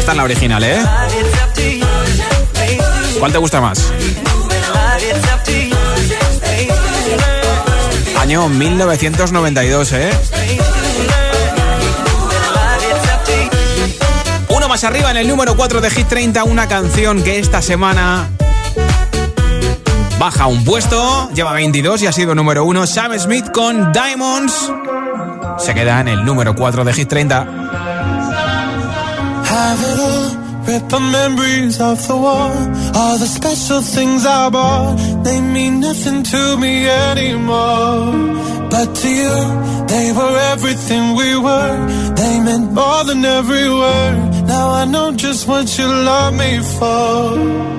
Esta 0.00 0.10
es 0.10 0.16
la 0.16 0.24
original, 0.24 0.64
¿eh? 0.64 0.78
¿Cuál 3.20 3.30
te 3.30 3.38
gusta 3.38 3.60
más? 3.60 3.92
Año 8.18 8.48
1992, 8.48 9.92
¿eh? 9.92 10.10
Uno 14.48 14.68
más 14.68 14.82
arriba 14.82 15.12
en 15.12 15.18
el 15.18 15.28
número 15.28 15.56
4 15.56 15.80
de 15.80 15.90
Hit 15.90 16.08
30, 16.08 16.42
una 16.44 16.66
canción 16.66 17.22
que 17.22 17.38
esta 17.38 17.62
semana 17.62 18.28
baja 20.18 20.46
un 20.46 20.64
puesto, 20.64 21.30
lleva 21.34 21.52
22 21.52 22.02
y 22.02 22.06
ha 22.06 22.12
sido 22.12 22.34
número 22.34 22.64
1. 22.64 22.86
Sam 22.86 23.18
Smith 23.18 23.50
con 23.52 23.92
Diamonds 23.92 24.72
se 25.58 25.74
queda 25.74 26.00
en 26.00 26.08
el 26.08 26.24
número 26.24 26.54
4 26.54 26.84
de 26.84 26.92
Hit 26.92 27.08
30. 27.08 27.46
Have 29.50 29.80
it 29.80 29.98
all, 29.98 30.36
rip 30.66 30.88
the 30.88 31.00
memories 31.00 31.80
of 31.80 32.06
the 32.06 32.14
war. 32.14 32.50
All 32.94 33.18
the 33.18 33.26
special 33.26 33.80
things 33.80 34.26
I 34.26 34.50
bought, 34.50 34.96
they 35.24 35.40
mean 35.40 35.80
nothing 35.80 36.22
to 36.24 36.56
me 36.58 36.88
anymore. 36.88 38.12
But 38.70 38.94
to 38.94 39.08
you, 39.08 39.86
they 39.86 40.12
were 40.12 40.38
everything 40.52 41.14
we 41.16 41.36
were. 41.36 41.86
They 42.14 42.40
meant 42.40 42.72
more 42.72 43.04
than 43.04 43.24
every 43.24 43.70
word. 43.70 44.46
Now 44.46 44.70
I 44.70 44.84
know 44.84 45.12
just 45.12 45.48
what 45.48 45.78
you 45.78 45.86
love 45.86 46.34
me 46.34 46.60
for. 46.78 47.78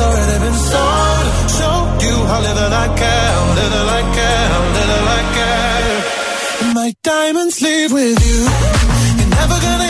that's 0.00 0.16
already 0.16 0.38
been 0.44 0.58
sold. 0.70 1.26
Show 1.58 1.76
you 2.06 2.16
how 2.30 2.40
little 2.40 2.72
I 2.72 2.86
care, 3.00 3.34
little 3.60 3.88
I 3.98 4.02
care, 4.16 4.50
little 4.78 5.06
I 5.18 5.22
care. 5.36 6.74
My 6.74 6.94
diamonds 7.02 7.60
leave 7.62 7.92
with 7.92 8.18
you. 8.28 8.40
You're 9.18 9.30
never 9.38 9.56
gonna 9.66 9.89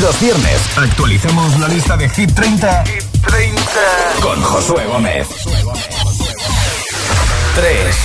Los 0.00 0.20
viernes 0.20 0.60
actualizamos 0.76 1.58
la 1.58 1.68
lista 1.68 1.96
de 1.96 2.08
Hit 2.10 2.32
30, 2.32 2.84
con 4.20 4.40
Josué 4.42 4.84
Gómez. 4.86 5.26
3. 7.54 7.96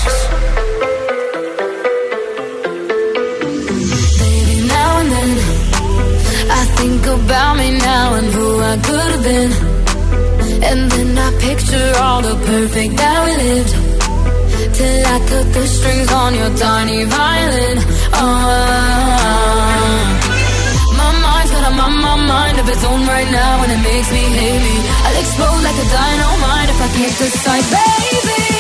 And 10.66 10.90
then 10.90 11.18
I 11.18 11.30
picture 11.40 11.94
all 12.02 12.22
the 12.22 12.36
perfect. 12.46 12.96
Till 14.74 15.06
I 15.06 15.20
the 15.54 15.68
strings 15.68 16.10
on 16.12 16.34
your 16.34 16.50
tiny 16.58 17.04
violin. 17.04 17.78
Oh. 18.14 20.13
on 21.84 21.94
my 22.02 22.16
mind 22.16 22.60
of 22.60 22.68
its 22.70 22.84
own 22.86 23.02
right 23.06 23.30
now, 23.30 23.64
and 23.64 23.72
it 23.72 23.82
makes 23.84 24.10
me 24.12 24.24
happy. 24.40 24.78
I'll 25.06 25.20
explode 25.20 25.62
like 25.68 25.78
a 25.86 25.88
dynamite 26.00 26.70
if 26.74 26.80
I 26.82 26.90
can't 26.98 27.18
decide, 27.18 27.66
baby. 27.76 28.53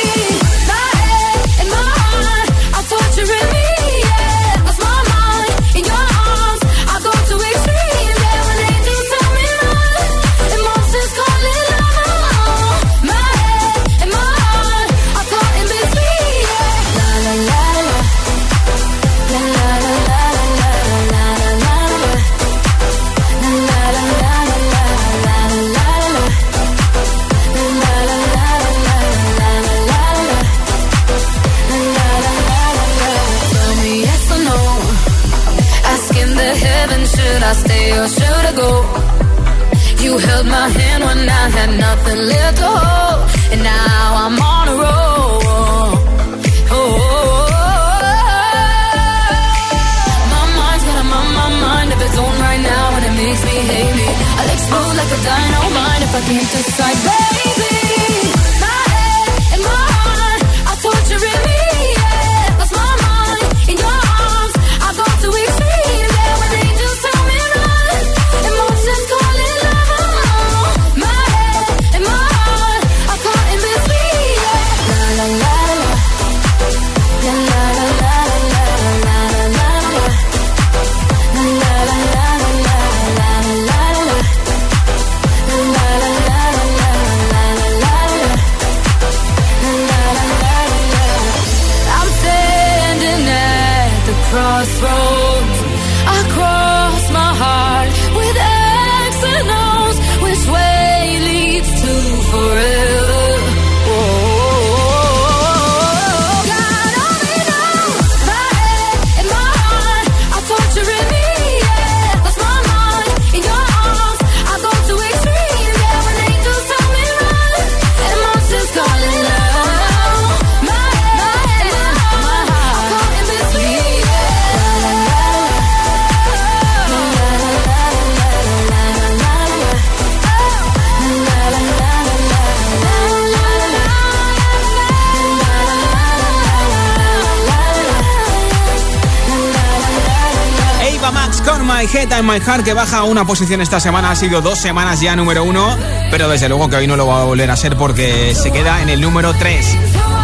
Que 142.43 142.73
baja 142.73 143.03
una 143.03 143.25
posición 143.25 143.61
esta 143.61 143.79
semana. 143.79 144.11
Ha 144.11 144.15
sido 144.15 144.39
dos 144.39 144.59
semanas 144.59 145.01
ya 145.01 145.15
número 145.15 145.43
uno, 145.43 145.75
pero 146.11 146.29
desde 146.29 146.47
luego 146.47 146.69
que 146.69 146.75
hoy 146.75 146.87
no 146.87 146.95
lo 146.95 147.07
va 147.07 147.21
a 147.21 147.25
volver 147.25 147.49
a 147.49 147.57
ser 147.57 147.75
porque 147.75 148.35
se 148.35 148.51
queda 148.51 148.81
en 148.81 148.89
el 148.89 149.01
número 149.01 149.33
3. 149.33 149.77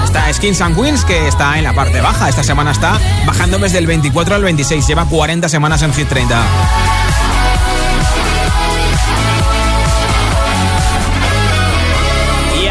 Está 0.06 0.32
Skins 0.32 0.62
and 0.62 0.80
Queens 0.80 1.04
que 1.04 1.28
está 1.28 1.58
en 1.58 1.64
la 1.64 1.74
parte 1.74 2.00
baja. 2.00 2.30
Esta 2.30 2.44
semana 2.44 2.72
está 2.72 3.00
bajando 3.26 3.58
desde 3.58 3.80
el 3.80 3.88
24 3.88 4.36
al 4.36 4.44
26. 4.44 4.88
Lleva 4.88 5.06
40 5.06 5.50
semanas 5.50 5.82
en 5.82 5.94
Hit 5.94 6.08
30. 6.08 6.46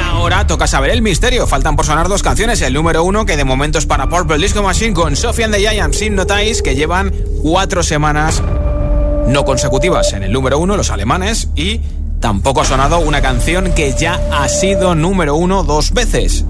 ahora 0.07 0.47
toca 0.47 0.67
saber 0.67 0.91
el 0.91 1.03
misterio. 1.03 1.47
Faltan 1.47 1.75
por 1.75 1.85
sonar 1.85 2.09
dos 2.09 2.23
canciones. 2.23 2.63
El 2.63 2.75
número 2.75 3.03
uno, 3.03 3.27
que 3.27 3.37
de 3.37 3.45
momento 3.45 3.79
es 3.79 3.87
para 3.87 4.09
Purple 4.09 4.39
Disco 4.39 4.63
Machine 4.63 4.95
con 4.95 5.17
Sophie 5.17 5.45
and 5.45 5.55
the 5.55 5.61
Giants 5.61 6.01
Hypnotize, 6.01 6.63
que 6.63 6.75
llevan 6.75 7.13
cuatro 7.43 7.83
semanas 7.83 8.43
no 9.29 9.45
consecutivas 9.45 10.13
en 10.15 10.23
el 10.23 10.33
número 10.33 10.59
uno, 10.59 10.77
los 10.77 10.91
alemanes, 10.91 11.49
y 11.55 11.81
tampoco 12.21 12.63
ha 12.63 12.65
sonado 12.65 12.99
una 12.99 13.21
canción 13.21 13.73
que 13.73 13.93
ya 13.93 14.21
ha 14.33 14.49
sido 14.49 14.95
número 14.95 15.37
uno 15.37 15.63
dos 15.63 15.93
veces. 15.93 16.45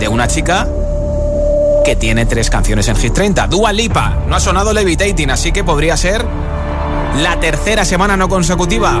De 0.00 0.08
una 0.08 0.26
chica 0.26 0.66
que 1.84 1.94
tiene 1.94 2.24
tres 2.26 2.50
canciones 2.50 2.88
en 2.88 2.96
Hit 2.96 3.12
30. 3.12 3.46
Dua 3.46 3.72
Lipa. 3.72 4.24
No 4.26 4.36
ha 4.36 4.40
sonado 4.40 4.72
Levitating, 4.72 5.30
así 5.30 5.52
que 5.52 5.62
podría 5.62 5.96
ser 5.96 6.24
la 7.22 7.38
tercera 7.38 7.84
semana 7.84 8.16
no 8.16 8.28
consecutiva 8.28 9.00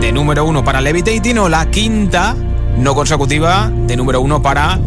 de 0.00 0.12
número 0.12 0.44
uno 0.44 0.62
para 0.62 0.80
Levitating 0.80 1.38
o 1.38 1.48
la 1.48 1.70
quinta 1.70 2.36
no 2.76 2.94
consecutiva 2.94 3.70
de 3.86 3.96
número 3.96 4.20
uno 4.20 4.40
para 4.40 4.78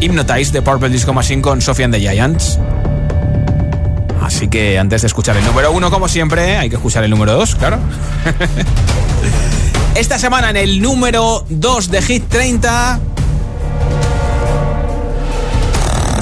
Hypnotize 0.00 0.52
de 0.52 0.62
Purple 0.62 0.88
Disco 0.88 1.12
Machine 1.12 1.42
con 1.42 1.60
Sophie 1.60 1.84
and 1.84 1.94
the 1.94 2.00
Giants. 2.00 2.58
Así 4.22 4.48
que 4.48 4.78
antes 4.78 5.02
de 5.02 5.06
escuchar 5.06 5.36
el 5.36 5.44
número 5.44 5.72
uno, 5.72 5.90
como 5.90 6.08
siempre, 6.08 6.56
hay 6.56 6.68
que 6.68 6.76
escuchar 6.76 7.04
el 7.04 7.10
número 7.10 7.34
dos, 7.34 7.54
claro. 7.54 7.78
Esta 9.94 10.18
semana 10.18 10.50
en 10.50 10.56
el 10.56 10.80
número 10.80 11.44
2 11.48 11.90
de 11.90 12.02
Hit 12.02 12.28
30. 12.28 13.00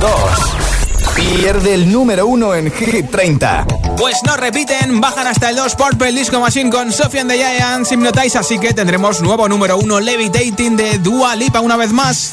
2. 0.00 0.12
Pierde 1.14 1.74
el 1.74 1.92
número 1.92 2.26
uno 2.26 2.54
en 2.54 2.70
Hit 2.70 3.10
30. 3.10 3.66
Pues 3.98 4.16
no 4.26 4.36
repiten, 4.36 5.00
bajan 5.00 5.26
hasta 5.26 5.50
el 5.50 5.56
2 5.56 5.74
Purple 5.74 6.12
Disco 6.12 6.40
Machine 6.40 6.70
con 6.70 6.90
Sophie 6.92 7.20
and 7.20 7.30
the 7.30 7.36
Giants 7.36 7.92
Hypnotize, 7.92 8.38
así 8.38 8.58
que 8.58 8.72
tendremos 8.72 9.20
nuevo 9.20 9.48
número 9.48 9.76
uno 9.78 10.00
Levitating 10.00 10.76
de 10.76 10.98
Dua 10.98 11.36
Lipa 11.36 11.60
una 11.60 11.76
vez 11.76 11.92
más. 11.92 12.32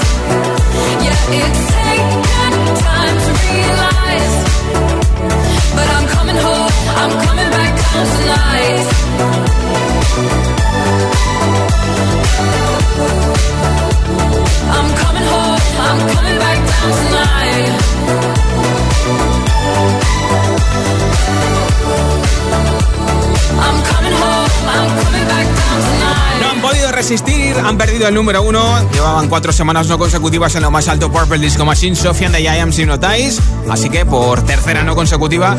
Han 26.49 26.61
podido 26.61 26.91
resistir, 26.91 27.55
han 27.57 27.77
perdido 27.77 28.07
el 28.07 28.13
número 28.13 28.43
uno. 28.43 28.61
Llevaban 28.91 29.27
cuatro 29.29 29.51
semanas 29.51 29.87
no 29.87 29.97
consecutivas 29.97 30.55
en 30.55 30.61
lo 30.61 30.71
más 30.71 30.87
alto 30.87 31.11
Purple 31.11 31.39
Disco 31.39 31.65
Machine, 31.65 31.95
Sophie 31.95 32.25
and 32.25 32.35
the 32.35 32.41
Giants 32.41 32.77
Hypnotize. 32.77 33.41
Así 33.69 33.89
que 33.89 34.05
por 34.05 34.41
tercera 34.43 34.83
no 34.83 34.95
consecutiva, 34.95 35.57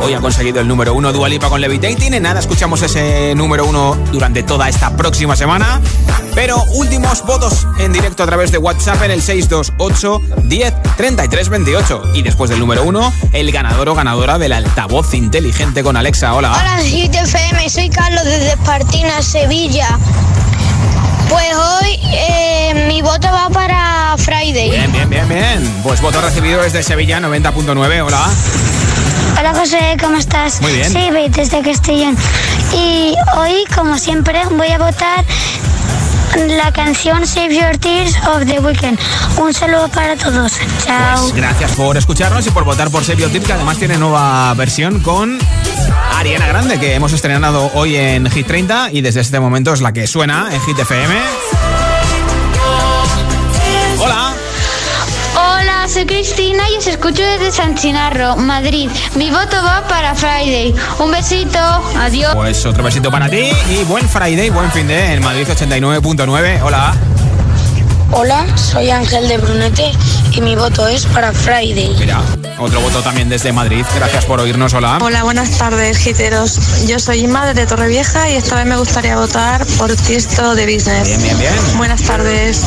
hoy 0.00 0.14
ha 0.14 0.20
conseguido 0.20 0.60
el 0.60 0.68
número 0.68 0.94
uno 0.94 1.12
Dualipa 1.12 1.48
con 1.48 1.60
Levitating. 1.60 2.14
En 2.14 2.22
nada, 2.22 2.40
escuchamos 2.40 2.82
ese 2.82 3.34
número 3.34 3.64
uno 3.64 3.96
durante 4.12 4.42
toda 4.42 4.68
esta 4.68 4.96
próxima 4.96 5.36
semana. 5.36 5.80
Pero 6.34 6.62
últimos 6.74 7.24
votos 7.24 7.66
en 7.78 7.92
directo 7.92 8.22
a 8.22 8.26
través 8.26 8.52
de 8.52 8.58
WhatsApp 8.58 9.02
en 9.02 9.10
el 9.10 9.22
628 9.22 10.20
10 10.44 10.74
33 10.96 11.48
28. 11.48 12.02
Y 12.14 12.22
después 12.22 12.50
del 12.50 12.60
número 12.60 12.84
uno, 12.84 13.12
el 13.32 13.50
ganador 13.50 13.88
o 13.88 13.94
ganadora 13.94 14.38
del 14.38 14.52
altavoz 14.52 15.14
inteligente 15.14 15.82
con 15.82 15.96
Alexa. 15.96 16.34
Hola. 16.34 16.52
Hola, 16.52 16.78
Hit 16.82 17.14
FM, 17.14 17.68
soy 17.68 17.90
Carlos 17.90 18.24
desde 18.24 18.52
Espartina, 18.52 19.22
Sevilla. 19.22 19.98
Pues 21.28 21.54
hoy 21.54 21.98
eh, 22.12 22.86
mi 22.88 23.02
voto 23.02 23.28
va 23.30 23.48
para 23.50 24.14
Friday. 24.18 24.70
Bien, 24.70 24.92
bien, 24.92 25.08
bien, 25.08 25.28
bien. 25.28 25.80
Pues 25.82 26.00
voto 26.00 26.20
recibido 26.20 26.62
desde 26.62 26.82
Sevilla 26.82 27.20
90.9. 27.20 28.04
Hola. 28.04 28.28
Hola 29.38 29.54
José, 29.54 29.96
¿cómo 30.00 30.16
estás? 30.16 30.60
Muy 30.60 30.72
bien. 30.72 30.90
Sí, 30.90 31.08
desde 31.30 31.62
Castellón. 31.62 32.16
Y 32.74 33.14
hoy, 33.36 33.64
como 33.74 33.98
siempre, 33.98 34.42
voy 34.50 34.68
a 34.68 34.78
votar 34.78 35.24
la 36.36 36.72
canción 36.72 37.26
Save 37.26 37.54
Your 37.54 37.78
Tears 37.78 38.16
of 38.28 38.46
the 38.46 38.60
Weekend. 38.60 38.98
Un 39.38 39.52
saludo 39.52 39.88
para 39.88 40.16
todos. 40.16 40.52
Chao. 40.84 41.22
Pues 41.22 41.34
gracias 41.34 41.72
por 41.72 41.96
escucharnos 41.96 42.46
y 42.46 42.50
por 42.50 42.64
votar 42.64 42.90
por 42.90 43.04
Save 43.04 43.22
Your 43.22 43.30
Tears, 43.30 43.46
que 43.46 43.52
además 43.52 43.78
tiene 43.78 43.96
nueva 43.96 44.52
versión 44.54 45.00
con 45.00 45.38
Ariana 46.14 46.46
Grande, 46.46 46.78
que 46.78 46.94
hemos 46.94 47.12
estrenado 47.12 47.70
hoy 47.74 47.96
en 47.96 48.30
Hit 48.30 48.46
30 48.46 48.90
y 48.92 49.00
desde 49.00 49.20
este 49.20 49.40
momento 49.40 49.72
es 49.72 49.80
la 49.80 49.92
que 49.92 50.06
suena 50.06 50.48
en 50.52 50.60
Hit 50.60 50.78
FM. 50.78 51.14
Soy 56.00 56.06
Cristina 56.06 56.62
y 56.72 56.78
os 56.78 56.86
escucho 56.86 57.22
desde 57.22 57.50
San 57.50 57.74
Chinarro, 57.74 58.36
Madrid. 58.36 58.88
Mi 59.16 59.30
voto 59.30 59.56
va 59.62 59.86
para 59.86 60.14
Friday. 60.14 60.74
Un 60.98 61.10
besito. 61.10 61.58
Adiós. 61.98 62.34
Pues 62.34 62.64
otro 62.64 62.82
besito 62.82 63.10
para 63.10 63.28
ti 63.28 63.50
y 63.68 63.84
buen 63.84 64.08
Friday, 64.08 64.48
buen 64.50 64.70
fin 64.72 64.86
de 64.88 65.14
en 65.14 65.22
Madrid 65.22 65.46
89.9. 65.46 66.62
Hola. 66.62 66.94
Hola, 68.12 68.46
soy 68.56 68.90
Ángel 68.90 69.28
de 69.28 69.38
Brunete 69.38 69.92
mi 70.40 70.56
voto 70.56 70.86
es 70.88 71.06
para 71.06 71.32
Friday. 71.32 71.94
Mira, 71.98 72.22
otro 72.58 72.80
voto 72.80 73.02
también 73.02 73.28
desde 73.28 73.52
Madrid. 73.52 73.84
Gracias 73.94 74.24
por 74.24 74.40
oírnos. 74.40 74.72
Hola. 74.74 74.98
Hola, 75.00 75.22
buenas 75.22 75.58
tardes, 75.58 75.98
giteros. 75.98 76.86
Yo 76.86 76.98
soy 76.98 77.20
Inma 77.20 77.46
desde 77.46 77.66
Torrevieja 77.66 78.28
y 78.30 78.36
esta 78.36 78.56
vez 78.56 78.66
me 78.66 78.76
gustaría 78.76 79.16
votar 79.16 79.66
por 79.78 79.94
Tiesto 79.94 80.54
de 80.54 80.64
Business. 80.64 81.06
Bien, 81.06 81.22
bien, 81.22 81.38
bien. 81.38 81.52
Buenas 81.76 82.02
tardes. 82.02 82.62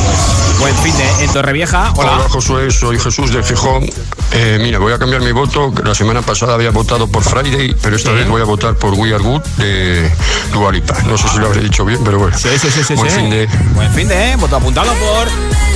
Buen 0.58 0.74
fin 0.76 0.94
de 0.96 1.24
en 1.24 1.32
Torrevieja. 1.32 1.92
Hola. 1.96 2.12
Hola 2.12 2.28
Josué, 2.28 2.70
soy 2.70 2.98
Jesús 2.98 3.32
de 3.32 3.42
Gijón. 3.42 3.88
Eh, 4.32 4.58
mira, 4.60 4.78
voy 4.78 4.92
a 4.92 4.98
cambiar 4.98 5.22
mi 5.22 5.32
voto. 5.32 5.72
La 5.84 5.94
semana 5.94 6.22
pasada 6.22 6.54
había 6.54 6.70
votado 6.70 7.08
por 7.08 7.22
Friday, 7.22 7.74
pero 7.82 7.96
esta 7.96 8.12
vez 8.12 8.28
voy 8.28 8.40
a 8.40 8.44
votar 8.44 8.74
por 8.74 8.94
We 8.94 9.14
Are 9.14 9.22
Good 9.22 9.42
de 9.58 10.10
Dua 10.52 10.72
Lipa. 10.72 11.00
No 11.04 11.16
sé 11.16 11.28
si 11.28 11.38
lo 11.38 11.46
habré 11.46 11.60
dicho 11.60 11.84
bien, 11.84 12.00
pero 12.04 12.18
bueno. 12.18 12.36
Sí, 12.36 12.48
sí, 12.58 12.68
sí, 12.70 12.82
sí. 12.84 12.94
Buen 12.94 13.10
sí. 13.10 13.16
fin 13.16 13.30
de... 13.30 13.48
Buen 13.74 13.92
fin 13.92 14.08
de, 14.08 14.32
¿eh? 14.32 14.36
voto 14.36 14.56
apuntado 14.56 14.92
por 14.94 15.28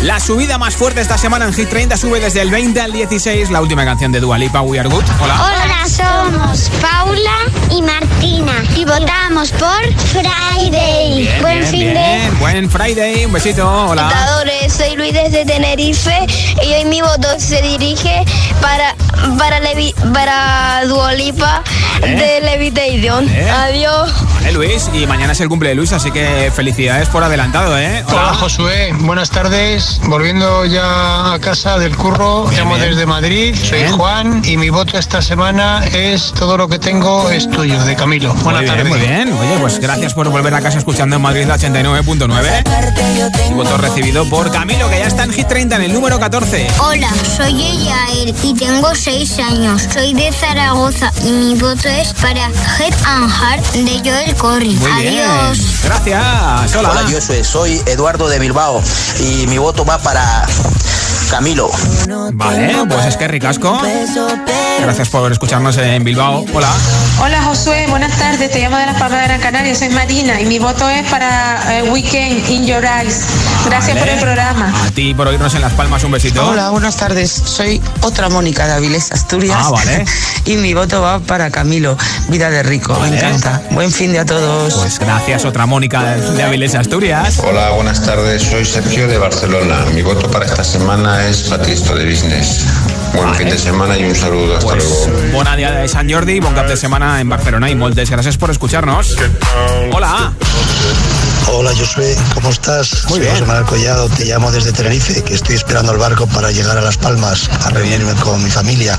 la 0.02 0.20
subida 0.20 0.58
más 0.58 0.74
fuerte 0.74 1.00
esta 1.00 1.18
semana 1.18 1.44
en 1.44 1.52
Hit 1.52 1.68
30. 1.68 1.87
Sube 1.96 2.20
desde 2.20 2.42
el 2.42 2.50
20 2.50 2.80
al 2.80 2.92
16 2.92 3.50
la 3.50 3.60
última 3.60 3.84
canción 3.84 4.12
de 4.12 4.20
Dua 4.20 4.38
Lipa, 4.38 4.60
We 4.60 4.78
Are 4.78 4.88
Good. 4.88 5.04
Hola. 5.20 5.34
Hola, 5.42 5.88
somos 5.88 6.70
Paula 6.80 7.38
y 7.70 7.82
Martina 7.82 8.52
y 8.76 8.84
votamos 8.84 9.50
por 9.52 9.94
Friday. 10.12 11.22
Bien, 11.22 11.42
Buen 11.42 11.58
bien, 11.58 11.70
fin 11.70 11.90
bien. 11.92 12.38
Buen 12.38 12.70
Friday. 12.70 13.24
Un 13.24 13.32
besito. 13.32 13.68
Hola. 13.68 14.06
Agitadores, 14.06 14.72
soy 14.72 14.96
Luis 14.96 15.12
desde 15.12 15.44
Tenerife 15.44 16.26
y 16.62 16.72
hoy 16.74 16.84
mi 16.84 17.00
voto 17.00 17.26
se 17.38 17.60
dirige 17.62 18.24
para 18.60 18.94
para 19.36 19.58
Levi, 19.60 19.94
para 20.14 20.82
Duolipa 20.86 21.62
de 22.00 22.40
Levitation. 22.40 23.28
Adiós. 23.28 24.12
Vale, 24.34 24.52
Luis. 24.52 24.88
Y 24.94 25.06
mañana 25.06 25.32
es 25.32 25.40
el 25.40 25.48
cumple 25.48 25.70
de 25.70 25.74
Luis, 25.74 25.92
así 25.92 26.10
que 26.10 26.52
felicidades 26.54 27.08
por 27.08 27.24
adelantado, 27.24 27.76
¿eh? 27.76 28.04
Hola 28.08 28.34
Josué, 28.34 28.92
buenas 29.00 29.30
tardes. 29.30 30.00
Volviendo 30.04 30.64
ya 30.64 31.32
a 31.34 31.38
casa 31.40 31.67
del 31.76 31.94
curro, 31.96 32.50
llamo 32.50 32.76
bien. 32.76 32.90
desde 32.90 33.04
Madrid, 33.04 33.54
soy 33.54 33.80
Bien. 33.80 33.92
Juan 33.92 34.42
y 34.44 34.56
mi 34.56 34.70
voto 34.70 34.96
esta 34.96 35.20
semana 35.20 35.84
es 35.92 36.32
Todo 36.32 36.56
lo 36.56 36.66
que 36.66 36.78
tengo 36.78 37.28
es 37.28 37.50
tuyo, 37.50 37.84
de 37.84 37.94
Camilo. 37.94 38.32
Buenas 38.36 38.64
tardes. 38.64 38.88
muy 38.88 38.98
bien. 38.98 39.30
Oye, 39.32 39.58
pues 39.60 39.78
gracias 39.78 40.14
por 40.14 40.30
volver 40.30 40.54
a 40.54 40.62
casa 40.62 40.78
escuchando 40.78 41.16
en 41.16 41.22
Madrid 41.22 41.44
la 41.44 41.58
89.9. 41.58 43.50
Y 43.50 43.52
voto 43.52 43.76
recibido 43.76 44.24
por 44.30 44.50
Camilo, 44.50 44.88
que 44.88 44.98
ya 44.98 45.06
está 45.06 45.24
en 45.24 45.32
Hit 45.32 45.46
30 45.46 45.76
en 45.76 45.82
el 45.82 45.92
número 45.92 46.18
14. 46.18 46.68
Hola, 46.80 47.10
soy 47.36 47.60
Eyael 47.62 48.34
y 48.42 48.54
tengo 48.54 48.94
6 48.94 49.38
años. 49.40 49.82
Soy 49.92 50.14
de 50.14 50.32
Zaragoza 50.32 51.12
y 51.22 51.32
mi 51.32 51.54
voto 51.56 51.88
es 51.88 52.14
para 52.14 52.46
Head 52.78 52.94
and 53.04 53.30
Heart 53.30 53.72
de 53.72 54.10
Joel 54.10 54.34
Corry. 54.36 54.70
Muy 54.70 55.02
bien. 55.02 55.18
Adiós. 55.18 55.58
Gracias. 55.84 56.76
Hola. 56.76 56.90
Hola, 56.92 57.10
yo 57.10 57.20
soy, 57.20 57.44
soy 57.44 57.82
Eduardo 57.86 58.28
de 58.28 58.38
Bilbao 58.38 58.82
y 59.20 59.46
mi 59.48 59.58
voto 59.58 59.84
va 59.84 59.98
para 59.98 60.46
Camilo. 61.30 61.57
Vale, 62.34 62.72
pues 62.88 63.06
es 63.06 63.16
que 63.16 63.26
ricasco. 63.26 63.80
Gracias 64.80 65.08
por 65.08 65.32
escucharnos 65.32 65.76
en 65.78 66.04
Bilbao. 66.04 66.44
Hola. 66.54 66.68
Hola 67.20 67.42
Josué, 67.42 67.86
buenas 67.88 68.16
tardes. 68.16 68.50
Te 68.52 68.60
llamo 68.60 68.76
de 68.76 68.86
las 68.86 68.96
Palmas 68.96 69.20
de 69.22 69.26
Gran 69.26 69.40
Canaria, 69.40 69.74
soy 69.74 69.88
Marina 69.88 70.40
y 70.40 70.46
mi 70.46 70.60
voto 70.60 70.88
es 70.88 71.04
para 71.08 71.78
eh, 71.78 71.82
Weekend 71.90 72.48
in 72.48 72.64
Your 72.64 72.84
Eyes. 72.84 73.24
Gracias 73.66 73.96
Vale. 73.96 74.00
por 74.00 74.08
el 74.08 74.20
programa. 74.20 74.72
A 74.86 74.90
ti 74.92 75.14
por 75.14 75.26
oírnos 75.26 75.52
en 75.54 75.62
Las 75.62 75.72
Palmas, 75.72 76.04
un 76.04 76.12
besito. 76.12 76.46
Hola, 76.46 76.70
buenas 76.70 76.96
tardes. 76.96 77.30
Soy 77.30 77.82
otra 78.02 78.28
Mónica 78.28 78.66
de 78.66 78.74
Avilés, 78.74 79.10
Asturias. 79.10 79.58
Ah, 79.60 79.70
vale. 79.70 80.04
y 80.44 80.56
mi 80.56 80.74
voto 80.74 81.02
va 81.02 81.18
para 81.18 81.50
Camilo, 81.50 81.96
Vida 82.28 82.50
de 82.50 82.62
Rico. 82.62 82.94
Vale. 82.94 83.10
Me 83.10 83.16
encanta. 83.16 83.62
Buen 83.72 83.90
fin 83.90 84.12
de 84.12 84.20
a 84.20 84.24
todos. 84.24 84.74
Pues 84.74 85.00
gracias, 85.00 85.44
otra 85.44 85.66
Mónica 85.66 86.16
de 86.16 86.42
Avilés, 86.42 86.76
Asturias. 86.76 87.40
Hola, 87.44 87.70
buenas 87.70 88.04
tardes. 88.04 88.44
Soy 88.44 88.64
Sergio 88.64 89.08
de 89.08 89.18
Barcelona. 89.18 89.84
Mi 89.92 90.02
voto 90.02 90.30
para 90.30 90.46
esta 90.46 90.62
semana 90.62 91.26
es 91.26 91.47
Patisto 91.48 91.94
de 91.96 92.04
Business. 92.04 92.64
Buen 93.14 93.34
fin 93.34 93.48
de 93.48 93.58
semana 93.58 93.96
y 93.96 94.04
un 94.04 94.14
saludo. 94.14 94.56
Hasta 94.58 94.66
Pues 94.70 94.84
luego. 94.84 95.32
buena 95.32 95.56
día 95.56 95.70
de 95.72 95.88
San 95.88 96.10
Jordi, 96.10 96.40
bon 96.40 96.52
cap 96.54 96.66
de 96.66 96.76
semana 96.76 97.20
en 97.20 97.28
Barcelona 97.28 97.70
y 97.70 97.74
moltes 97.74 98.10
gracias 98.10 98.36
por 98.36 98.50
escucharnos. 98.50 99.16
Hola. 99.92 100.32
Hola 101.50 101.70
Josué, 101.70 102.14
¿cómo 102.34 102.50
estás? 102.50 103.04
Muy 103.04 103.12
Soy 103.12 103.20
bien. 103.20 103.32
José 103.32 103.46
Manuel 103.46 103.64
Collado, 103.64 104.08
te 104.10 104.26
llamo 104.26 104.52
desde 104.52 104.72
Tenerife, 104.72 105.22
que 105.24 105.34
estoy 105.34 105.56
esperando 105.56 105.92
el 105.92 105.98
barco 105.98 106.26
para 106.26 106.50
llegar 106.50 106.76
a 106.76 106.82
Las 106.82 106.98
Palmas 106.98 107.48
a 107.64 107.70
reunirme 107.70 108.12
con 108.16 108.44
mi 108.44 108.50
familia. 108.50 108.98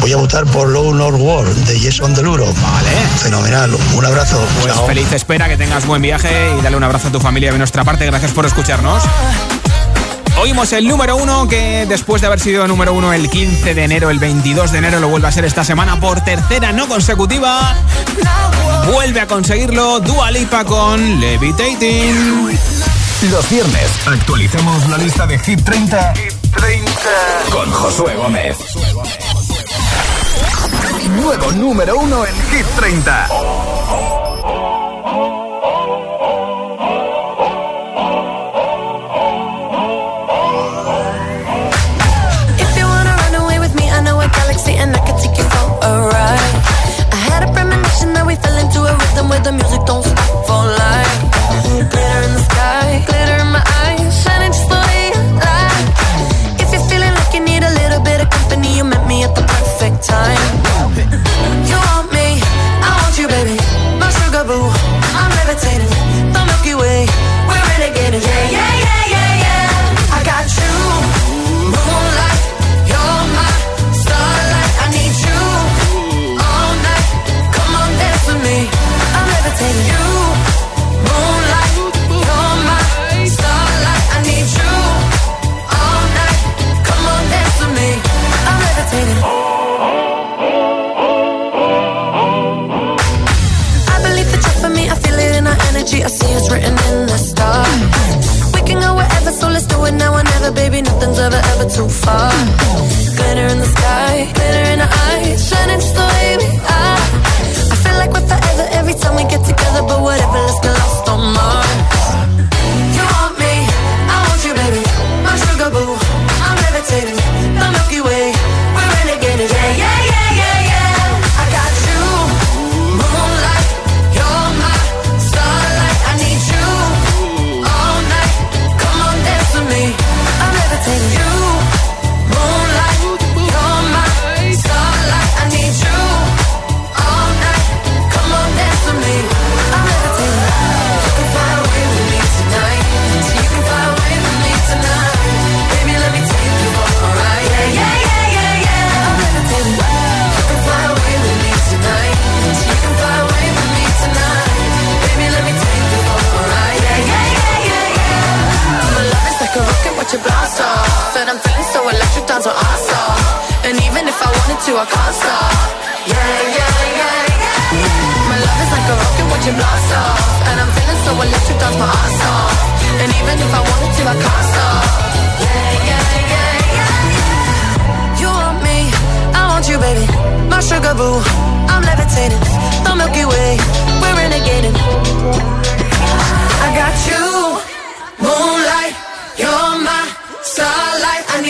Voy 0.00 0.12
a 0.12 0.16
votar 0.16 0.44
por 0.44 0.68
Low 0.68 0.94
North 0.94 1.18
World 1.18 1.66
de 1.66 1.80
Jason 1.80 2.14
Deluro. 2.14 2.44
Vale. 2.46 2.88
Fenomenal, 3.20 3.70
un 3.96 4.04
abrazo. 4.04 4.40
Pues 4.62 4.72
Chao. 4.72 4.86
feliz 4.86 5.10
espera, 5.12 5.48
que 5.48 5.56
tengas 5.56 5.84
buen 5.84 6.00
viaje 6.00 6.54
y 6.56 6.62
dale 6.62 6.76
un 6.76 6.84
abrazo 6.84 7.08
a 7.08 7.12
tu 7.12 7.18
familia 7.20 7.50
de 7.50 7.58
nuestra 7.58 7.82
parte. 7.82 8.06
Gracias 8.06 8.30
por 8.30 8.46
escucharnos. 8.46 9.02
Oímos 10.40 10.72
el 10.72 10.88
número 10.88 11.16
uno 11.16 11.46
que 11.46 11.86
después 11.86 12.20
de 12.20 12.26
haber 12.26 12.40
sido 12.40 12.66
número 12.66 12.92
uno 12.92 13.12
el 13.12 13.28
15 13.28 13.74
de 13.74 13.84
enero, 13.84 14.10
el 14.10 14.18
22 14.18 14.72
de 14.72 14.78
enero 14.78 14.98
lo 14.98 15.08
vuelve 15.08 15.28
a 15.28 15.32
ser 15.32 15.44
esta 15.44 15.64
semana 15.64 16.00
por 16.00 16.20
tercera 16.22 16.72
no 16.72 16.88
consecutiva. 16.88 17.76
Vuelve 18.92 19.20
a 19.20 19.26
conseguirlo 19.26 20.00
Dua 20.00 20.30
Lipa 20.30 20.64
con 20.64 21.20
Levitating. 21.20 22.58
Los 23.30 23.50
viernes 23.50 23.90
actualizamos 24.06 24.88
la 24.88 24.98
lista 24.98 25.26
de 25.26 25.38
Hit 25.38 25.62
30, 25.62 26.14
con 27.50 27.70
Josué 27.70 28.16
Gómez. 28.16 28.56
Nuevo 31.10 31.52
número 31.52 31.96
uno 31.98 32.24
en 32.26 32.34
Hit 32.50 32.66
30. 32.76 33.28
If 33.28 34.21
rhythm 49.12 49.28
where 49.28 49.40
the 49.40 49.52
music 49.52 49.84
don't 49.84 50.02
stop 50.04 50.46
for 50.46 50.64
life. 50.78 51.01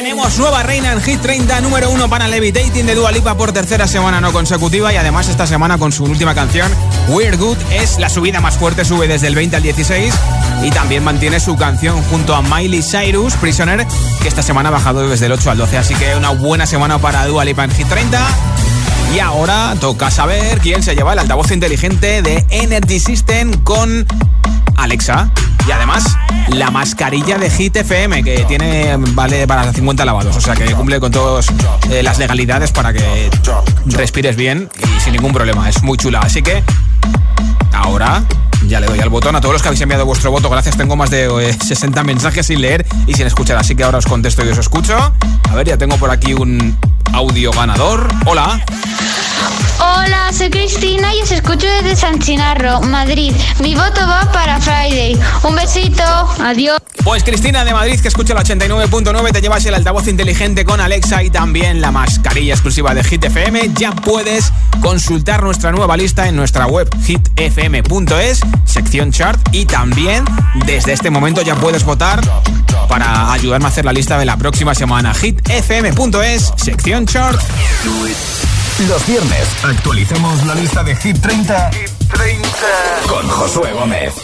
Tenemos 0.00 0.38
nueva 0.38 0.62
reina 0.62 0.92
en 0.92 1.02
Hit 1.02 1.20
30, 1.20 1.60
número 1.60 1.90
uno 1.90 2.08
para 2.08 2.26
Levitating 2.26 2.86
de 2.86 2.94
Dua 2.94 3.12
Lipa 3.12 3.36
por 3.36 3.52
tercera 3.52 3.86
semana 3.86 4.18
no 4.18 4.32
consecutiva 4.32 4.90
y 4.94 4.96
además 4.96 5.28
esta 5.28 5.46
semana 5.46 5.76
con 5.76 5.92
su 5.92 6.04
última 6.04 6.34
canción, 6.34 6.72
We're 7.08 7.36
Good, 7.36 7.58
es 7.70 7.98
la 7.98 8.08
subida 8.08 8.40
más 8.40 8.56
fuerte, 8.56 8.86
sube 8.86 9.06
desde 9.06 9.26
el 9.26 9.34
20 9.34 9.56
al 9.56 9.62
16 9.62 10.14
y 10.62 10.70
también 10.70 11.04
mantiene 11.04 11.38
su 11.38 11.54
canción 11.54 12.02
junto 12.04 12.34
a 12.34 12.40
Miley 12.40 12.82
Cyrus, 12.82 13.34
Prisoner, 13.34 13.86
que 14.22 14.28
esta 14.28 14.42
semana 14.42 14.70
ha 14.70 14.72
bajado 14.72 15.06
desde 15.06 15.26
el 15.26 15.32
8 15.32 15.50
al 15.50 15.58
12, 15.58 15.76
así 15.76 15.94
que 15.94 16.16
una 16.16 16.30
buena 16.30 16.64
semana 16.64 16.98
para 16.98 17.26
Dua 17.26 17.44
Lipa 17.44 17.64
en 17.64 17.70
Hit 17.70 17.86
30. 17.86 18.26
Y 19.14 19.18
ahora 19.18 19.76
toca 19.80 20.10
saber 20.10 20.60
quién 20.60 20.82
se 20.82 20.94
lleva 20.94 21.12
el 21.12 21.18
altavoz 21.18 21.50
inteligente 21.50 22.22
de 22.22 22.46
Energy 22.48 23.00
System 23.00 23.52
con 23.64 24.06
Alexa. 24.76 25.30
Y 25.66 25.70
además, 25.70 26.04
la 26.48 26.70
mascarilla 26.70 27.38
de 27.38 27.50
Hit 27.50 27.76
FM, 27.76 28.22
que 28.22 28.44
tiene 28.44 28.96
vale 28.98 29.46
para 29.46 29.72
50 29.72 30.04
lavados. 30.04 30.36
O 30.36 30.40
sea, 30.40 30.54
que 30.54 30.72
cumple 30.74 31.00
con 31.00 31.10
todas 31.10 31.46
eh, 31.90 32.02
las 32.02 32.18
legalidades 32.18 32.72
para 32.72 32.92
que 32.92 33.30
respires 33.86 34.36
bien 34.36 34.68
y 34.96 35.00
sin 35.00 35.12
ningún 35.12 35.32
problema. 35.32 35.68
Es 35.68 35.82
muy 35.82 35.96
chula. 35.96 36.20
Así 36.20 36.42
que, 36.42 36.62
ahora 37.72 38.22
ya 38.66 38.80
le 38.80 38.86
doy 38.86 39.00
al 39.00 39.08
botón 39.08 39.34
a 39.36 39.40
todos 39.40 39.54
los 39.54 39.62
que 39.62 39.68
habéis 39.68 39.80
enviado 39.80 40.04
vuestro 40.06 40.30
voto. 40.30 40.48
Gracias, 40.50 40.76
tengo 40.76 40.96
más 40.96 41.10
de 41.10 41.24
eh, 41.50 41.52
60 41.52 42.04
mensajes 42.04 42.46
sin 42.46 42.60
leer 42.60 42.86
y 43.06 43.14
sin 43.14 43.26
escuchar. 43.26 43.56
Así 43.56 43.74
que 43.74 43.84
ahora 43.84 43.98
os 43.98 44.06
contesto 44.06 44.44
y 44.44 44.48
os 44.48 44.58
escucho. 44.58 44.96
A 44.96 45.54
ver, 45.54 45.66
ya 45.66 45.76
tengo 45.76 45.96
por 45.96 46.10
aquí 46.10 46.34
un 46.34 46.76
audio 47.12 47.50
ganador. 47.52 48.08
Hola. 48.26 48.64
Hola, 49.80 50.30
soy 50.32 50.50
Cristina 50.50 51.14
y 51.14 51.22
os 51.22 51.32
escucho 51.32 51.66
desde 51.66 51.96
San 51.96 52.18
Chinarro, 52.18 52.80
Madrid. 52.82 53.32
Mi 53.60 53.74
voto 53.74 54.00
va 54.06 54.30
para 54.32 54.60
Friday. 54.60 55.18
Un 55.42 55.54
besito, 55.54 56.02
adiós. 56.42 56.78
Pues 57.02 57.24
Cristina 57.24 57.64
de 57.64 57.72
Madrid, 57.72 57.98
que 57.98 58.08
escucha 58.08 58.34
el 58.34 58.38
89.9, 58.40 59.32
te 59.32 59.40
llevas 59.40 59.64
el 59.64 59.74
altavoz 59.74 60.06
inteligente 60.06 60.66
con 60.66 60.80
Alexa 60.80 61.22
y 61.22 61.30
también 61.30 61.80
la 61.80 61.90
mascarilla 61.90 62.52
exclusiva 62.52 62.94
de 62.94 63.02
Hit 63.02 63.24
FM. 63.24 63.70
Ya 63.74 63.92
puedes 63.92 64.52
consultar 64.82 65.42
nuestra 65.42 65.72
nueva 65.72 65.96
lista 65.96 66.28
en 66.28 66.36
nuestra 66.36 66.66
web 66.66 66.88
hitfm.es, 67.06 68.40
sección 68.66 69.12
chart, 69.12 69.40
y 69.52 69.64
también 69.64 70.24
desde 70.66 70.92
este 70.92 71.08
momento 71.08 71.40
ya 71.40 71.54
puedes 71.54 71.84
votar 71.84 72.20
para 72.88 73.32
ayudarme 73.32 73.66
a 73.66 73.68
hacer 73.68 73.84
la 73.84 73.92
lista 73.92 74.18
de 74.18 74.26
la 74.26 74.36
próxima 74.36 74.74
semana. 74.74 75.14
hitfm.es, 75.14 76.52
sección 76.56 76.99
chart. 77.06 77.40
Los 78.88 79.06
viernes 79.06 79.48
actualizamos 79.62 80.44
la 80.46 80.54
lista 80.54 80.82
de 80.82 80.96
Hit 80.96 81.20
30, 81.20 81.70
con 83.06 83.28
Josué 83.28 83.72
Gómez. 83.72 84.14